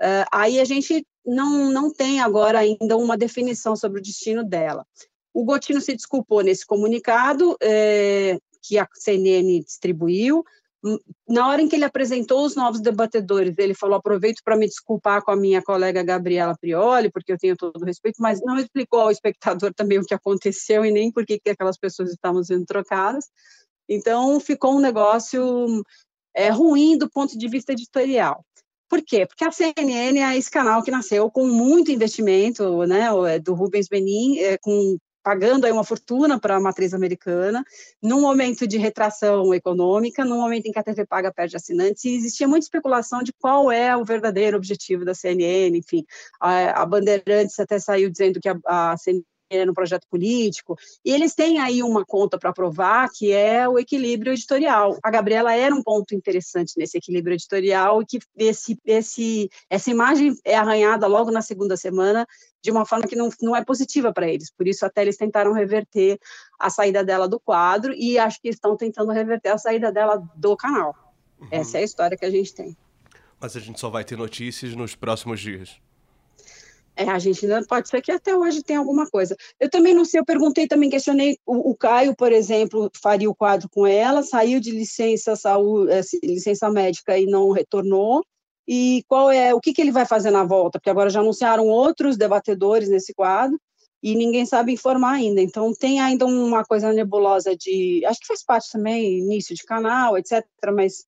Uh, 0.00 0.26
aí 0.32 0.60
a 0.60 0.64
gente 0.64 1.06
não, 1.24 1.70
não 1.70 1.92
tem 1.92 2.20
agora 2.20 2.60
ainda 2.60 2.96
uma 2.96 3.16
definição 3.16 3.74
sobre 3.74 3.98
o 3.98 4.02
destino 4.02 4.44
dela. 4.44 4.86
O 5.34 5.44
Gotino 5.44 5.80
se 5.80 5.94
desculpou 5.94 6.42
nesse 6.42 6.66
comunicado 6.66 7.56
eh, 7.62 8.38
que 8.62 8.78
a 8.78 8.86
CNN 8.92 9.60
distribuiu, 9.60 10.44
na 11.28 11.48
hora 11.48 11.62
em 11.62 11.68
que 11.68 11.76
ele 11.76 11.84
apresentou 11.84 12.44
os 12.44 12.56
novos 12.56 12.80
debatedores, 12.80 13.54
ele 13.58 13.74
falou: 13.74 13.96
aproveito 13.96 14.42
para 14.44 14.56
me 14.56 14.66
desculpar 14.66 15.22
com 15.22 15.30
a 15.30 15.36
minha 15.36 15.62
colega 15.62 16.02
Gabriela 16.02 16.56
Prioli, 16.60 17.10
porque 17.10 17.32
eu 17.32 17.38
tenho 17.38 17.56
todo 17.56 17.80
o 17.80 17.84
respeito, 17.84 18.16
mas 18.20 18.40
não 18.40 18.58
explicou 18.58 19.00
ao 19.00 19.10
espectador 19.10 19.72
também 19.76 19.98
o 19.98 20.04
que 20.04 20.14
aconteceu 20.14 20.84
e 20.84 20.90
nem 20.90 21.12
por 21.12 21.24
que 21.24 21.40
aquelas 21.48 21.78
pessoas 21.78 22.10
estavam 22.10 22.42
sendo 22.42 22.64
trocadas. 22.64 23.26
Então, 23.88 24.40
ficou 24.40 24.76
um 24.76 24.80
negócio 24.80 25.84
é, 26.34 26.48
ruim 26.50 26.98
do 26.98 27.10
ponto 27.10 27.38
de 27.38 27.48
vista 27.48 27.72
editorial. 27.72 28.44
Por 28.88 29.02
quê? 29.02 29.26
Porque 29.26 29.44
a 29.44 29.52
CNN 29.52 30.18
é 30.18 30.36
esse 30.36 30.50
canal 30.50 30.82
que 30.82 30.90
nasceu 30.90 31.30
com 31.30 31.46
muito 31.46 31.90
investimento, 31.90 32.84
né, 32.86 33.08
é 33.28 33.38
do 33.38 33.54
Rubens 33.54 33.88
Benin, 33.88 34.38
é, 34.38 34.58
com 34.58 34.98
pagando 35.22 35.64
aí 35.64 35.72
uma 35.72 35.84
fortuna 35.84 36.38
para 36.38 36.56
a 36.56 36.60
matriz 36.60 36.92
americana, 36.92 37.64
num 38.02 38.20
momento 38.20 38.66
de 38.66 38.76
retração 38.76 39.54
econômica, 39.54 40.24
num 40.24 40.40
momento 40.40 40.66
em 40.66 40.72
que 40.72 40.78
a 40.78 40.82
TV 40.82 41.06
paga 41.06 41.32
perde 41.32 41.56
assinantes, 41.56 42.04
e 42.04 42.16
existia 42.16 42.48
muita 42.48 42.64
especulação 42.64 43.22
de 43.22 43.32
qual 43.32 43.70
é 43.70 43.96
o 43.96 44.04
verdadeiro 44.04 44.56
objetivo 44.56 45.04
da 45.04 45.14
CNN, 45.14 45.76
enfim, 45.76 46.04
a, 46.40 46.82
a 46.82 46.86
Bandeirantes 46.86 47.58
até 47.58 47.78
saiu 47.78 48.10
dizendo 48.10 48.40
que 48.40 48.48
a, 48.48 48.56
a 48.66 48.96
CNN 48.96 49.22
no 49.66 49.74
projeto 49.74 50.06
político, 50.08 50.76
e 51.04 51.12
eles 51.12 51.34
têm 51.34 51.58
aí 51.58 51.82
uma 51.82 52.04
conta 52.04 52.38
para 52.38 52.52
provar 52.52 53.08
que 53.10 53.32
é 53.32 53.68
o 53.68 53.78
equilíbrio 53.78 54.32
editorial. 54.32 54.98
A 55.02 55.10
Gabriela 55.10 55.54
era 55.54 55.74
um 55.74 55.82
ponto 55.82 56.14
interessante 56.14 56.72
nesse 56.76 56.96
equilíbrio 56.96 57.34
editorial 57.34 58.00
e 58.00 58.06
que 58.06 58.18
esse, 58.36 58.78
esse, 58.84 59.50
essa 59.68 59.90
imagem 59.90 60.34
é 60.44 60.56
arranhada 60.56 61.06
logo 61.06 61.30
na 61.30 61.42
segunda 61.42 61.76
semana 61.76 62.26
de 62.62 62.70
uma 62.70 62.86
forma 62.86 63.06
que 63.06 63.16
não, 63.16 63.28
não 63.40 63.56
é 63.56 63.64
positiva 63.64 64.12
para 64.12 64.28
eles. 64.28 64.50
Por 64.50 64.68
isso, 64.68 64.86
até 64.86 65.02
eles 65.02 65.16
tentaram 65.16 65.52
reverter 65.52 66.18
a 66.58 66.70
saída 66.70 67.04
dela 67.04 67.28
do 67.28 67.40
quadro 67.40 67.92
e 67.92 68.18
acho 68.18 68.40
que 68.40 68.48
estão 68.48 68.76
tentando 68.76 69.10
reverter 69.10 69.50
a 69.50 69.58
saída 69.58 69.90
dela 69.90 70.22
do 70.36 70.56
canal. 70.56 70.94
Uhum. 71.40 71.48
Essa 71.50 71.78
é 71.78 71.80
a 71.80 71.84
história 71.84 72.16
que 72.16 72.24
a 72.24 72.30
gente 72.30 72.54
tem. 72.54 72.76
Mas 73.40 73.56
a 73.56 73.60
gente 73.60 73.80
só 73.80 73.90
vai 73.90 74.04
ter 74.04 74.16
notícias 74.16 74.74
nos 74.76 74.94
próximos 74.94 75.40
dias. 75.40 75.80
É, 76.94 77.08
a 77.08 77.18
gente 77.18 77.44
ainda 77.44 77.66
pode 77.66 77.88
ser 77.88 78.02
que 78.02 78.12
até 78.12 78.36
hoje 78.36 78.62
tem 78.62 78.76
alguma 78.76 79.08
coisa. 79.08 79.34
Eu 79.58 79.68
também 79.68 79.94
não 79.94 80.04
sei, 80.04 80.20
eu 80.20 80.24
perguntei, 80.24 80.68
também 80.68 80.90
questionei, 80.90 81.38
o, 81.44 81.70
o 81.70 81.74
Caio, 81.74 82.14
por 82.14 82.30
exemplo, 82.30 82.90
faria 83.02 83.30
o 83.30 83.34
quadro 83.34 83.68
com 83.68 83.86
ela, 83.86 84.22
saiu 84.22 84.60
de 84.60 84.70
licença 84.70 85.34
saúde, 85.34 85.90
eh, 85.90 86.02
licença 86.22 86.70
médica 86.70 87.18
e 87.18 87.24
não 87.24 87.50
retornou 87.50 88.22
e 88.66 89.04
qual 89.08 89.30
é 89.30 89.54
o 89.54 89.60
que, 89.60 89.72
que 89.72 89.80
ele 89.80 89.90
vai 89.92 90.06
fazer 90.06 90.30
na 90.30 90.44
volta, 90.44 90.78
porque 90.78 90.90
agora 90.90 91.10
já 91.10 91.20
anunciaram 91.20 91.66
outros 91.68 92.16
debatedores 92.16 92.88
nesse 92.88 93.12
quadro 93.12 93.60
e 94.02 94.14
ninguém 94.16 94.44
sabe 94.44 94.72
informar 94.72 95.12
ainda. 95.12 95.40
Então 95.40 95.72
tem 95.72 96.00
ainda 96.00 96.26
uma 96.26 96.64
coisa 96.64 96.92
nebulosa 96.92 97.56
de, 97.56 98.04
acho 98.04 98.20
que 98.20 98.26
faz 98.26 98.44
parte 98.44 98.70
também 98.72 99.18
início 99.18 99.54
de 99.54 99.62
canal, 99.62 100.18
etc. 100.18 100.44
Mas 100.74 101.04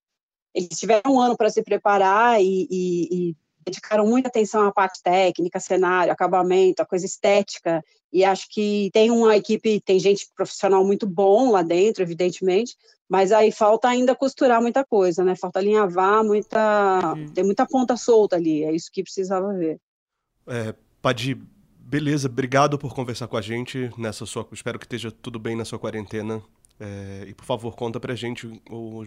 eles 0.54 0.78
tiveram 0.78 1.14
um 1.14 1.20
ano 1.20 1.36
para 1.36 1.50
se 1.50 1.62
preparar 1.62 2.40
e, 2.40 2.68
e, 2.70 3.30
e 3.30 3.36
dedicaram 3.64 4.06
muita 4.06 4.28
atenção 4.28 4.66
à 4.66 4.72
parte 4.72 5.02
técnica, 5.02 5.58
cenário, 5.60 6.12
acabamento, 6.12 6.82
a 6.82 6.86
coisa 6.86 7.06
estética, 7.06 7.82
e 8.12 8.24
acho 8.24 8.48
que 8.48 8.90
tem 8.92 9.10
uma 9.10 9.36
equipe, 9.36 9.80
tem 9.80 9.98
gente 9.98 10.28
profissional 10.36 10.84
muito 10.84 11.06
bom 11.06 11.50
lá 11.50 11.62
dentro, 11.62 12.02
evidentemente, 12.02 12.76
mas 13.08 13.32
aí 13.32 13.50
falta 13.50 13.88
ainda 13.88 14.14
costurar 14.14 14.62
muita 14.62 14.84
coisa, 14.84 15.24
né? 15.24 15.34
Falta 15.34 15.58
alinhavar 15.58 16.24
muita, 16.24 17.14
uhum. 17.16 17.26
tem 17.28 17.44
muita 17.44 17.66
ponta 17.66 17.96
solta 17.96 18.36
ali, 18.36 18.62
é 18.64 18.72
isso 18.72 18.90
que 18.92 19.02
precisava 19.02 19.52
ver. 19.52 19.80
É, 20.46 20.74
Padi, 21.02 21.34
beleza, 21.78 22.28
obrigado 22.28 22.78
por 22.78 22.94
conversar 22.94 23.26
com 23.26 23.36
a 23.36 23.42
gente 23.42 23.90
nessa 23.98 24.24
sua, 24.26 24.46
espero 24.52 24.78
que 24.78 24.84
esteja 24.84 25.10
tudo 25.10 25.38
bem 25.38 25.56
na 25.56 25.64
sua 25.64 25.78
quarentena, 25.78 26.42
é, 26.78 27.24
e 27.26 27.34
por 27.34 27.44
favor, 27.44 27.74
conta 27.74 27.98
pra 27.98 28.14
gente 28.14 28.46
o, 28.70 29.04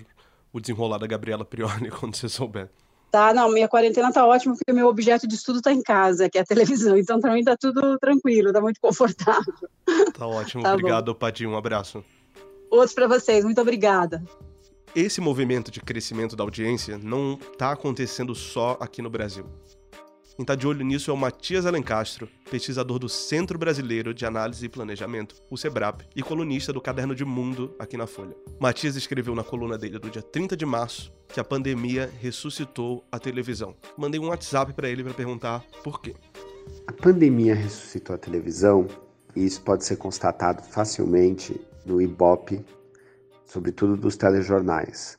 o 0.52 0.60
desenrolar 0.60 0.98
da 0.98 1.08
Gabriela 1.08 1.46
Prioli 1.46 1.90
quando 1.98 2.16
você 2.16 2.28
souber. 2.28 2.70
Tá, 3.10 3.34
não, 3.34 3.50
minha 3.52 3.68
quarentena 3.68 4.12
tá 4.12 4.26
ótima 4.26 4.56
porque 4.56 4.74
meu 4.74 4.88
objeto 4.88 5.28
de 5.28 5.36
estudo 5.36 5.62
tá 5.62 5.72
em 5.72 5.82
casa, 5.82 6.30
que 6.30 6.38
é 6.38 6.42
a 6.42 6.46
televisão, 6.46 6.98
então 6.98 7.20
também 7.20 7.44
tá 7.44 7.56
tudo 7.58 7.98
tranquilo, 8.00 8.52
tá 8.52 8.60
muito 8.60 8.80
confortável. 8.82 9.54
Tá 10.14 10.28
ótimo, 10.28 10.64
tá 10.64 10.74
obrigado, 10.74 11.16
Padinho, 11.16 11.52
um 11.52 11.58
abraço. 11.58 12.04
Outros 12.70 12.94
para 12.94 13.08
vocês, 13.08 13.46
muito 13.46 13.62
obrigada. 13.62 14.24
Esse 14.94 15.22
movimento 15.22 15.72
de 15.72 15.80
crescimento 15.80 16.36
da 16.36 16.44
audiência 16.44 16.98
não 16.98 17.38
tá 17.58 17.72
acontecendo 17.72 18.34
só 18.36 18.78
aqui 18.80 19.02
no 19.02 19.10
Brasil. 19.10 19.46
Quem 20.38 20.44
está 20.44 20.54
de 20.54 20.68
olho 20.68 20.86
nisso 20.86 21.10
é 21.10 21.14
o 21.16 21.18
Matias 21.18 21.66
Alencastro, 21.66 22.30
pesquisador 22.52 23.00
do 23.00 23.10
Centro 23.10 23.58
Brasileiro 23.58 24.14
de 24.14 24.24
Análise 24.24 24.64
e 24.64 24.70
Planejamento, 24.70 25.34
o 25.50 25.58
SEBRAP, 25.58 26.02
e 26.16 26.22
colunista 26.22 26.72
do 26.72 26.80
Caderno 26.80 27.16
de 27.16 27.26
Mundo 27.26 27.76
aqui 27.80 27.98
na 27.98 28.06
Folha. 28.06 28.36
Matias 28.60 28.96
escreveu 28.96 29.34
na 29.34 29.44
coluna 29.44 29.80
dele 29.80 29.98
do 29.98 30.12
dia 30.12 30.22
30 30.22 30.56
de 30.56 30.64
março 30.64 31.12
que 31.28 31.40
a 31.40 31.44
pandemia 31.44 32.14
ressuscitou 32.22 33.04
a 33.12 33.18
televisão. 33.18 33.76
Mandei 33.98 34.20
um 34.20 34.28
WhatsApp 34.28 34.74
para 34.74 34.88
ele 34.88 35.04
para 35.04 35.16
perguntar 35.16 35.66
por 35.84 36.00
quê. 36.00 36.14
A 36.86 36.94
pandemia 36.94 37.56
ressuscitou 37.56 38.16
a 38.16 38.20
televisão 38.20 38.88
e 39.36 39.44
isso 39.44 39.64
pode 39.64 39.86
ser 39.86 39.96
constatado 39.96 40.62
facilmente 40.62 41.60
no 41.84 42.00
Ibope, 42.00 42.64
sobretudo 43.44 43.98
dos 43.98 44.16
telejornais. 44.16 45.18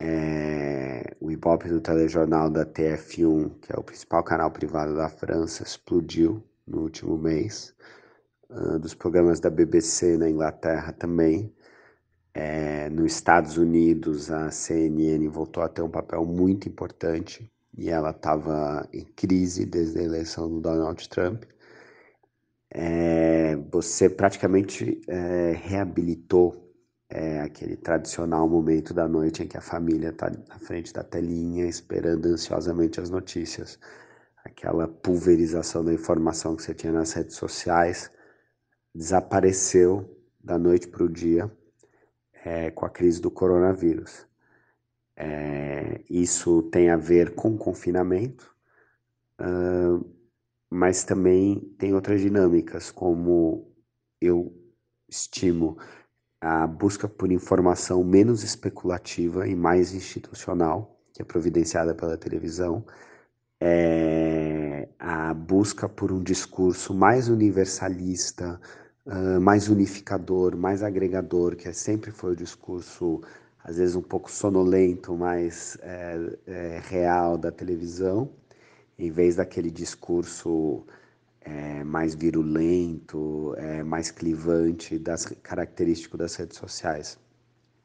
É, 0.00 1.14
o 1.20 1.30
Ibope 1.30 1.68
do 1.68 1.80
telejornal 1.80 2.48
da 2.50 2.64
TF1, 2.64 3.50
que 3.60 3.72
é 3.72 3.78
o 3.78 3.82
principal 3.82 4.24
canal 4.24 4.50
privado 4.50 4.96
da 4.96 5.08
França, 5.10 5.62
explodiu 5.62 6.42
no 6.66 6.80
último 6.82 7.18
mês. 7.18 7.74
Uh, 8.48 8.78
dos 8.78 8.94
programas 8.94 9.38
da 9.40 9.50
BBC 9.50 10.16
na 10.16 10.28
Inglaterra 10.28 10.92
também. 10.92 11.54
É, 12.34 12.88
nos 12.90 13.12
Estados 13.12 13.56
Unidos, 13.56 14.30
a 14.30 14.50
CNN 14.50 15.28
voltou 15.28 15.62
a 15.62 15.68
ter 15.68 15.82
um 15.82 15.90
papel 15.90 16.24
muito 16.24 16.68
importante 16.68 17.50
e 17.76 17.90
ela 17.90 18.10
estava 18.10 18.88
em 18.92 19.04
crise 19.04 19.66
desde 19.66 19.98
a 20.00 20.02
eleição 20.02 20.48
do 20.48 20.60
Donald 20.60 21.08
Trump. 21.08 21.44
é, 22.72 23.56
você 23.70 24.08
praticamente 24.08 25.00
é, 25.08 25.52
reabilitou 25.62 26.69
é, 27.10 27.40
aquele 27.40 27.76
tradicional 27.76 28.48
momento 28.48 28.94
da 28.94 29.08
noite 29.08 29.42
em 29.42 29.48
que 29.48 29.56
a 29.56 29.60
família 29.60 30.10
está 30.10 30.30
na 30.30 30.58
frente 30.60 30.92
da 30.92 31.02
telinha 31.02 31.66
esperando 31.66 32.26
ansiosamente 32.26 33.00
as 33.00 33.10
notícias. 33.10 33.78
Aquela 34.44 34.86
pulverização 34.86 35.84
da 35.84 35.92
informação 35.92 36.56
que 36.56 36.62
você 36.62 36.72
tinha 36.72 36.92
nas 36.92 37.12
redes 37.12 37.36
sociais 37.36 38.10
desapareceu 38.94 40.18
da 40.42 40.56
noite 40.56 40.88
para 40.88 41.04
o 41.04 41.08
dia 41.08 41.50
é, 42.44 42.70
com 42.70 42.86
a 42.86 42.90
crise 42.90 43.20
do 43.20 43.30
coronavírus. 43.30 44.26
É, 45.16 46.00
isso 46.08 46.62
tem 46.70 46.90
a 46.90 46.96
ver 46.96 47.34
com 47.34 47.58
confinamento, 47.58 48.54
uh, 49.38 50.02
mas 50.70 51.04
também 51.04 51.60
tem 51.76 51.92
outras 51.92 52.22
dinâmicas, 52.22 52.90
como 52.90 53.70
eu 54.18 54.56
estimo 55.06 55.76
a 56.40 56.66
busca 56.66 57.08
por 57.08 57.30
informação 57.30 58.02
menos 58.02 58.42
especulativa 58.42 59.46
e 59.46 59.54
mais 59.54 59.92
institucional, 59.94 60.98
que 61.12 61.22
é 61.22 61.24
providenciada 61.24 61.94
pela 61.94 62.16
televisão, 62.16 62.84
é 63.60 64.88
a 64.98 65.34
busca 65.34 65.88
por 65.88 66.12
um 66.12 66.22
discurso 66.22 66.94
mais 66.94 67.28
universalista, 67.28 68.60
uh, 69.06 69.40
mais 69.40 69.68
unificador, 69.68 70.56
mais 70.56 70.82
agregador, 70.82 71.56
que 71.56 71.68
é, 71.68 71.72
sempre 71.72 72.10
foi 72.10 72.32
o 72.32 72.36
discurso, 72.36 73.20
às 73.62 73.76
vezes 73.76 73.96
um 73.96 74.02
pouco 74.02 74.30
sonolento, 74.30 75.14
mais 75.16 75.76
é, 75.82 76.38
é, 76.46 76.80
real 76.88 77.36
da 77.36 77.50
televisão, 77.50 78.30
em 78.98 79.10
vez 79.10 79.36
daquele 79.36 79.70
discurso 79.70 80.84
é, 81.40 81.82
mais 81.84 82.14
virulento, 82.14 83.54
é, 83.56 83.82
mais 83.82 84.10
clivante, 84.10 84.98
das, 84.98 85.26
característico 85.42 86.16
das 86.16 86.34
redes 86.36 86.58
sociais. 86.58 87.18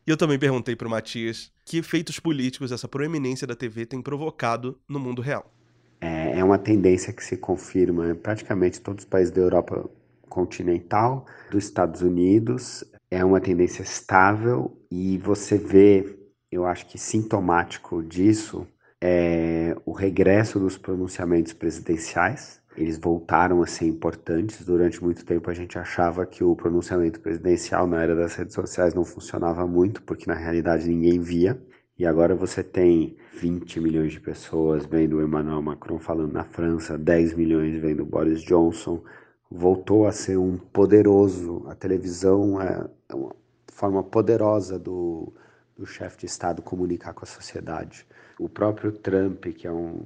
E 0.05 0.11
eu 0.11 0.17
também 0.17 0.37
perguntei 0.37 0.75
para 0.75 0.87
o 0.87 0.91
Matias 0.91 1.51
que 1.63 1.77
efeitos 1.77 2.19
políticos 2.19 2.71
essa 2.71 2.87
proeminência 2.87 3.47
da 3.47 3.55
TV 3.55 3.85
tem 3.85 4.01
provocado 4.01 4.77
no 4.87 4.99
mundo 4.99 5.21
real. 5.21 5.51
É, 5.99 6.39
é 6.39 6.43
uma 6.43 6.59
tendência 6.59 7.11
que 7.11 7.23
se 7.23 7.37
confirma 7.37 8.11
em 8.11 8.15
praticamente 8.15 8.79
todos 8.81 9.03
os 9.03 9.09
países 9.09 9.33
da 9.33 9.41
Europa 9.41 9.89
continental, 10.29 11.25
dos 11.49 11.63
Estados 11.63 12.01
Unidos. 12.01 12.83
É 13.09 13.23
uma 13.23 13.39
tendência 13.39 13.81
estável 13.81 14.77
e 14.91 15.17
você 15.17 15.57
vê, 15.57 16.19
eu 16.51 16.65
acho 16.65 16.85
que 16.85 16.97
sintomático 16.97 18.03
disso, 18.03 18.67
é 19.01 19.75
o 19.85 19.91
regresso 19.91 20.59
dos 20.59 20.77
pronunciamentos 20.77 21.53
presidenciais 21.53 22.61
eles 22.77 22.97
voltaram 22.97 23.61
a 23.61 23.67
ser 23.67 23.85
importantes. 23.85 24.65
Durante 24.65 25.03
muito 25.03 25.25
tempo 25.25 25.49
a 25.49 25.53
gente 25.53 25.77
achava 25.77 26.25
que 26.25 26.43
o 26.43 26.55
pronunciamento 26.55 27.19
presidencial 27.19 27.87
na 27.87 28.01
era 28.01 28.15
das 28.15 28.35
redes 28.35 28.53
sociais 28.53 28.93
não 28.93 29.05
funcionava 29.05 29.65
muito, 29.65 30.01
porque 30.03 30.25
na 30.27 30.35
realidade 30.35 30.87
ninguém 30.87 31.19
via. 31.19 31.59
E 31.97 32.05
agora 32.05 32.35
você 32.35 32.61
tem 32.61 33.15
20 33.39 33.79
milhões 33.79 34.11
de 34.11 34.19
pessoas 34.19 34.85
vendo 34.85 35.17
o 35.17 35.23
Emmanuel 35.23 35.61
Macron 35.61 35.97
falando 35.97 36.33
na 36.33 36.43
França, 36.43 36.97
10 36.97 37.33
milhões 37.33 37.79
vendo 37.81 38.03
o 38.03 38.05
Boris 38.05 38.41
Johnson. 38.41 39.01
Voltou 39.49 40.05
a 40.05 40.11
ser 40.11 40.37
um 40.37 40.57
poderoso. 40.57 41.65
A 41.67 41.75
televisão 41.75 42.61
é 42.61 42.85
uma 43.13 43.33
forma 43.71 44.03
poderosa 44.03 44.77
do, 44.77 45.33
do 45.77 45.85
chefe 45.85 46.19
de 46.19 46.25
Estado 46.25 46.61
comunicar 46.61 47.13
com 47.13 47.23
a 47.23 47.27
sociedade. 47.27 48.05
O 48.37 48.49
próprio 48.49 48.91
Trump, 48.91 49.45
que 49.45 49.65
é 49.65 49.71
um 49.71 50.01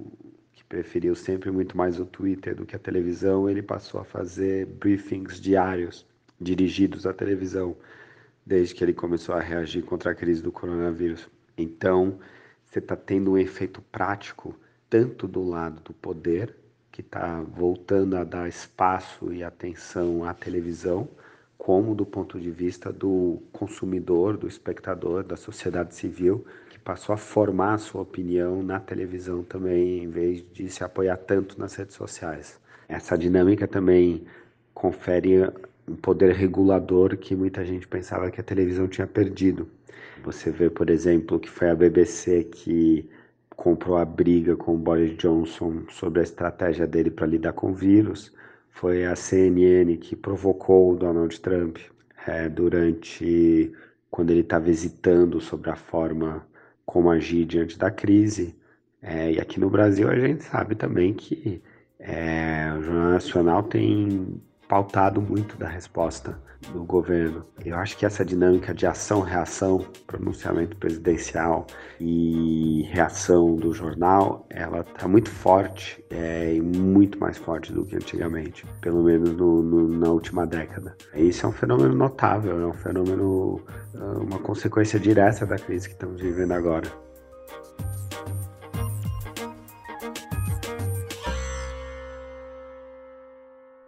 preferiu 0.69 1.15
sempre 1.15 1.49
muito 1.49 1.75
mais 1.75 1.99
o 1.99 2.05
Twitter 2.05 2.55
do 2.55 2.65
que 2.65 2.75
a 2.75 2.79
televisão, 2.79 3.49
ele 3.49 3.63
passou 3.63 3.99
a 3.99 4.05
fazer 4.05 4.67
briefings 4.67 5.41
diários 5.41 6.05
dirigidos 6.39 7.07
à 7.07 7.11
televisão, 7.11 7.75
desde 8.45 8.75
que 8.75 8.83
ele 8.83 8.93
começou 8.93 9.33
a 9.33 9.41
reagir 9.41 9.83
contra 9.83 10.11
a 10.11 10.15
crise 10.15 10.43
do 10.43 10.51
coronavírus. 10.51 11.27
Então, 11.57 12.19
você 12.63 12.77
está 12.77 12.95
tendo 12.95 13.31
um 13.31 13.37
efeito 13.37 13.81
prático, 13.91 14.55
tanto 14.87 15.27
do 15.27 15.43
lado 15.43 15.81
do 15.81 15.93
poder, 15.93 16.55
que 16.91 17.01
está 17.01 17.41
voltando 17.41 18.15
a 18.15 18.23
dar 18.23 18.47
espaço 18.47 19.33
e 19.33 19.43
atenção 19.43 20.23
à 20.23 20.33
televisão, 20.33 21.09
como 21.57 21.95
do 21.95 22.05
ponto 22.05 22.39
de 22.39 22.51
vista 22.51 22.91
do 22.91 23.41
consumidor, 23.51 24.37
do 24.37 24.47
espectador, 24.47 25.23
da 25.23 25.35
sociedade 25.35 25.95
civil, 25.95 26.45
passou 26.89 27.13
a 27.13 27.17
formar 27.17 27.75
a 27.75 27.77
sua 27.77 28.01
opinião 28.01 28.63
na 28.63 28.79
televisão 28.79 29.43
também, 29.43 30.05
em 30.05 30.09
vez 30.09 30.43
de 30.51 30.67
se 30.71 30.83
apoiar 30.83 31.17
tanto 31.17 31.59
nas 31.59 31.75
redes 31.75 31.93
sociais. 31.93 32.59
Essa 32.87 33.15
dinâmica 33.15 33.67
também 33.67 34.23
confere 34.73 35.51
um 35.87 35.95
poder 35.95 36.33
regulador 36.33 37.15
que 37.15 37.35
muita 37.35 37.63
gente 37.63 37.87
pensava 37.87 38.31
que 38.31 38.41
a 38.41 38.43
televisão 38.43 38.87
tinha 38.87 39.05
perdido. 39.05 39.67
Você 40.23 40.49
vê, 40.49 40.67
por 40.67 40.89
exemplo, 40.89 41.39
que 41.39 41.47
foi 41.47 41.69
a 41.69 41.75
BBC 41.75 42.45
que 42.45 43.07
comprou 43.55 43.95
a 43.95 44.03
briga 44.03 44.55
com 44.55 44.73
o 44.73 44.79
Boris 44.79 45.15
Johnson 45.15 45.83
sobre 45.91 46.21
a 46.21 46.23
estratégia 46.23 46.87
dele 46.87 47.11
para 47.11 47.27
lidar 47.27 47.53
com 47.53 47.69
o 47.69 47.75
vírus. 47.75 48.33
Foi 48.71 49.05
a 49.05 49.15
CNN 49.15 49.95
que 49.97 50.15
provocou 50.15 50.93
o 50.93 50.97
Donald 50.97 51.39
Trump 51.39 51.77
é, 52.25 52.49
durante 52.49 53.71
quando 54.09 54.31
ele 54.31 54.41
estava 54.41 54.71
hesitando 54.71 55.39
sobre 55.39 55.69
a 55.69 55.75
forma 55.75 56.48
como 56.89 57.11
agir 57.11 57.45
diante 57.45 57.77
da 57.77 57.91
crise. 57.91 58.55
É, 58.99 59.31
e 59.31 59.39
aqui 59.39 59.59
no 59.59 59.69
Brasil 59.69 60.09
a 60.09 60.17
gente 60.17 60.43
sabe 60.43 60.73
também 60.75 61.13
que 61.13 61.61
é, 61.99 62.73
o 62.77 62.81
Jornal 62.81 63.11
Nacional 63.11 63.63
tem 63.63 64.41
pautado 64.69 65.19
muito 65.19 65.57
da 65.57 65.67
resposta 65.67 66.39
do 66.71 66.83
governo. 66.83 67.43
Eu 67.65 67.75
acho 67.77 67.97
que 67.97 68.05
essa 68.05 68.23
dinâmica 68.23 68.71
de 68.71 68.85
ação-reação, 68.85 69.83
pronunciamento 70.05 70.77
presidencial 70.77 71.65
e 71.99 72.83
reação 72.91 73.55
do 73.55 73.73
jornal, 73.73 74.45
ela 74.47 74.81
está 74.81 75.07
muito 75.07 75.29
forte 75.31 76.05
é, 76.11 76.53
e 76.53 76.61
muito 76.61 77.19
mais 77.19 77.37
forte 77.39 77.73
do 77.73 77.83
que 77.83 77.95
antigamente, 77.95 78.63
pelo 78.79 79.03
menos 79.03 79.31
no, 79.35 79.63
no, 79.63 79.87
na 79.87 80.11
última 80.11 80.45
década. 80.45 80.95
Isso 81.15 81.47
é 81.47 81.49
um 81.49 81.53
fenômeno 81.53 81.95
notável, 81.95 82.61
é 82.61 82.67
um 82.67 82.73
fenômeno, 82.73 83.65
ah, 83.95 84.19
uma 84.19 84.37
consequência 84.37 84.99
direta 84.99 85.47
da 85.47 85.55
crise 85.55 85.87
que 85.87 85.95
estamos 85.95 86.21
vivendo 86.21 86.51
agora. 86.51 86.87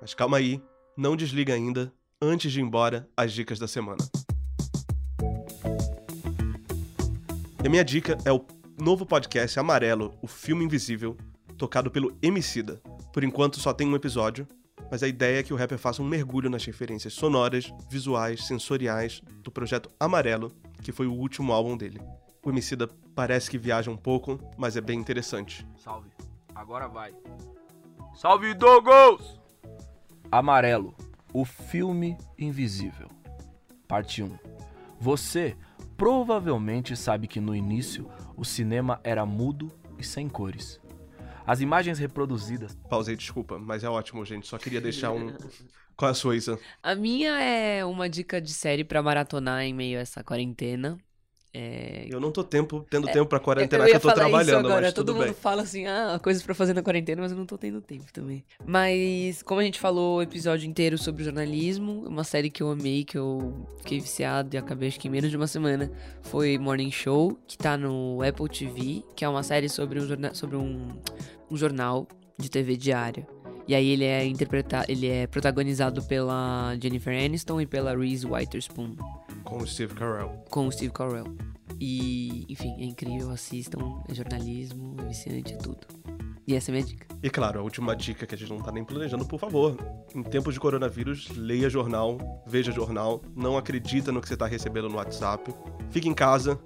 Mas 0.02 0.16
calma 0.16 0.38
aí, 0.38 0.60
não 1.02 1.16
desliga 1.16 1.56
ainda, 1.56 1.92
antes 2.22 2.52
de 2.52 2.60
ir 2.60 2.62
embora, 2.62 3.10
as 3.18 3.34
dicas 3.34 3.58
da 3.58 3.68
semana. 3.68 4.08
E 7.64 7.66
a 7.66 7.70
minha 7.70 7.84
dica 7.84 8.20
é 8.24 8.32
o 8.32 8.46
novo 8.80 9.04
podcast 9.04 9.60
Amarelo, 9.60 10.14
o 10.22 10.28
filme 10.28 10.64
invisível, 10.64 11.18
tocado 11.58 11.90
pelo 11.90 12.16
Emicida. 12.22 12.80
Por 13.12 13.24
enquanto 13.24 13.60
só 13.60 13.74
tem 13.74 13.88
um 13.88 13.96
episódio, 13.96 14.48
mas 14.92 15.02
a 15.02 15.08
ideia 15.08 15.40
é 15.40 15.44
que 15.44 15.52
o 15.52 15.58
rapper 15.58 15.80
faça 15.80 16.04
um 16.04 16.08
mergulho 16.08 16.52
nas 16.52 16.66
referências 16.66 17.14
sonoras, 17.14 17.74
visuais, 17.90 18.46
sensoriais 18.46 19.24
do 19.42 19.50
projeto 19.50 19.90
Amarelo, 20.00 20.52
que 20.84 20.92
foi 20.92 21.08
o 21.08 21.14
último 21.14 21.52
álbum 21.52 21.76
dele. 21.76 22.00
O 22.46 22.52
Emicida 22.52 22.88
parece 23.16 23.50
que 23.50 23.58
viaja 23.58 23.90
um 23.90 23.98
pouco, 23.98 24.40
mas 24.56 24.78
é 24.78 24.82
bem 24.82 25.00
interessante. 25.00 25.66
Salve. 25.78 26.12
Agora 26.54 26.88
vai. 26.88 27.12
Salve, 28.14 28.54
Douglas! 28.54 29.41
Amarelo, 30.32 30.96
o 31.34 31.44
filme 31.44 32.18
invisível. 32.40 33.10
Parte 33.86 34.24
1. 34.24 34.32
Você 34.98 35.58
provavelmente 35.98 36.96
sabe 36.96 37.28
que 37.28 37.42
no 37.42 37.54
início 37.54 38.10
o 38.38 38.46
cinema 38.46 39.02
era 39.04 39.26
mudo 39.26 39.70
e 40.00 40.06
sem 40.06 40.30
cores. 40.30 40.80
As 41.46 41.60
imagens 41.60 42.00
reproduzidas. 42.00 42.78
Pausei, 42.90 43.18
desculpa, 43.18 43.60
mas 43.60 43.84
é 43.84 43.90
ótimo, 43.90 44.24
gente. 44.24 44.48
Só 44.48 44.58
queria 44.58 44.80
deixar 44.80 45.12
um. 45.12 45.36
Qual 45.98 46.08
é 46.08 46.12
a 46.14 46.16
sua, 46.16 46.34
Isa? 46.34 46.58
A 46.82 46.96
minha 46.96 47.38
é 47.38 47.84
uma 47.84 48.08
dica 48.08 48.40
de 48.40 48.54
série 48.54 48.86
para 48.86 49.04
maratonar 49.04 49.64
em 49.64 49.74
meio 49.74 50.00
a 50.00 50.02
essa 50.02 50.24
quarentena. 50.24 50.98
É... 51.54 52.08
Eu 52.10 52.20
não 52.20 52.32
tô 52.32 52.44
tempo, 52.44 52.86
tendo 52.90 53.10
é, 53.10 53.12
tempo 53.12 53.26
pra 53.26 53.40
quarentena 53.40 53.86
que 53.86 53.96
eu 53.96 54.00
tô 54.00 54.14
trabalhando, 54.14 54.68
agora. 54.68 54.82
mas 54.82 54.94
Todo 54.94 55.14
mundo 55.14 55.26
bem. 55.26 55.34
fala 55.34 55.64
assim, 55.64 55.86
ah, 55.86 56.20
coisas 56.24 56.42
para 56.42 56.56
fazer 56.56 56.74
na 56.74 56.82
quarentena, 56.82 57.22
mas 57.22 57.32
eu 57.32 57.38
não 57.38 57.46
tô 57.46 57.58
tendo 57.58 57.82
tempo 57.82 58.06
também. 58.14 58.44
Mas, 58.66 59.44
como 59.44 59.60
a 59.60 59.64
gente 59.64 59.80
falou 59.80 60.18
o 60.18 60.22
episódio 60.22 60.68
inteiro 60.68 60.98
sobre 60.98 61.24
jornalismo, 61.24 62.06
uma 62.08 62.24
série 62.24 62.50
que 62.50 62.64
eu 62.64 62.72
amei, 62.72 63.04
que 63.04 63.18
eu 63.18 63.68
fiquei 63.80 64.00
viciado 64.00 64.56
e 64.56 64.58
acabei 64.58 64.88
acho 64.88 65.00
que 65.00 65.08
em 65.08 65.12
menos 65.12 65.30
de 65.30 65.36
uma 65.36 65.48
semana, 65.48 65.92
foi 66.22 66.58
Morning 66.58 66.92
Show, 66.92 67.38
que 67.48 67.58
tá 67.58 67.78
no 67.78 68.22
Apple 68.24 68.48
TV, 68.48 69.04
que 69.16 69.26
é 69.26 69.30
uma 69.30 69.44
série 69.44 69.68
sobre 69.68 70.00
um, 70.00 70.08
jornal, 70.08 70.34
sobre 70.34 70.56
um, 70.56 70.88
um 71.50 71.58
jornal 71.58 72.08
de 72.38 72.50
TV 72.50 72.78
diária. 72.78 73.28
E 73.68 73.76
aí 73.76 73.90
ele 73.90 74.06
é 74.06 74.26
interpretado, 74.26 74.86
ele 74.90 75.08
é 75.08 75.28
protagonizado 75.28 76.02
pela 76.04 76.76
Jennifer 76.82 77.14
Aniston 77.14 77.62
e 77.62 77.66
pela 77.66 77.96
Reese 77.96 78.26
Witherspoon. 78.26 78.96
Com 79.52 79.58
o 79.58 79.68
Steve 79.68 79.94
Carell. 79.94 80.30
Com 80.50 80.68
o 80.68 80.72
Steve 80.72 80.94
Carell. 80.94 81.26
E, 81.78 82.46
enfim, 82.48 82.74
é 82.80 82.86
incrível, 82.86 83.32
assistam, 83.32 84.02
é 84.08 84.16
jornalismo, 84.16 84.96
é 85.02 85.04
viciante, 85.04 85.54
é 85.54 85.58
tudo. 85.58 85.86
E 86.48 86.56
essa 86.56 86.72
é 86.72 86.72
a 86.72 86.76
minha 86.76 86.88
dica. 86.88 87.06
E 87.22 87.30
claro, 87.30 87.60
a 87.60 87.62
última 87.62 87.94
dica 87.94 88.26
que 88.26 88.34
a 88.34 88.38
gente 88.38 88.50
não 88.50 88.60
tá 88.60 88.72
nem 88.72 88.86
planejando, 88.86 89.26
por 89.26 89.38
favor. 89.38 89.76
Em 90.16 90.24
tempos 90.24 90.54
de 90.54 90.60
coronavírus, 90.62 91.28
leia 91.36 91.70
jornal, 91.70 92.18
veja 92.48 92.72
jornal, 92.72 93.22
não 93.36 93.58
acredita 93.58 94.10
no 94.10 94.22
que 94.22 94.30
você 94.30 94.38
tá 94.38 94.46
recebendo 94.46 94.88
no 94.88 94.96
WhatsApp. 94.96 95.54
Fique 95.90 96.08
em 96.08 96.14
casa 96.14 96.58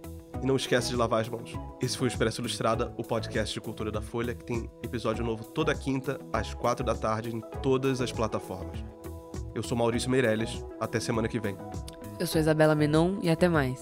e 0.44 0.46
não 0.46 0.56
esquece 0.56 0.90
de 0.90 0.96
lavar 0.96 1.22
as 1.22 1.28
mãos. 1.28 1.54
Esse 1.82 1.98
foi 1.98 2.08
o 2.08 2.10
Expresso 2.10 2.40
Ilustrada, 2.40 2.94
o 3.00 3.04
podcast 3.04 3.52
de 3.52 3.62
cultura 3.62 3.92
da 3.92 4.00
Folha, 4.00 4.36
que 4.36 4.46
tem 4.46 4.70
episódio 4.84 5.26
novo 5.26 5.44
toda 5.44 5.74
quinta, 5.74 6.20
às 6.32 6.54
quatro 6.54 6.86
da 6.86 6.94
tarde, 6.94 7.36
em 7.36 7.42
todas 7.64 8.00
as 8.00 8.12
plataformas. 8.12 8.78
Eu 9.56 9.64
sou 9.64 9.76
Maurício 9.76 10.12
Meirelles, 10.12 10.64
até 10.80 11.00
semana 11.00 11.28
que 11.28 11.40
vem. 11.40 11.58
Eu 12.18 12.28
sou 12.28 12.40
Isabela 12.40 12.76
Menon 12.76 13.18
e 13.22 13.30
até 13.30 13.50
mais. 13.50 13.82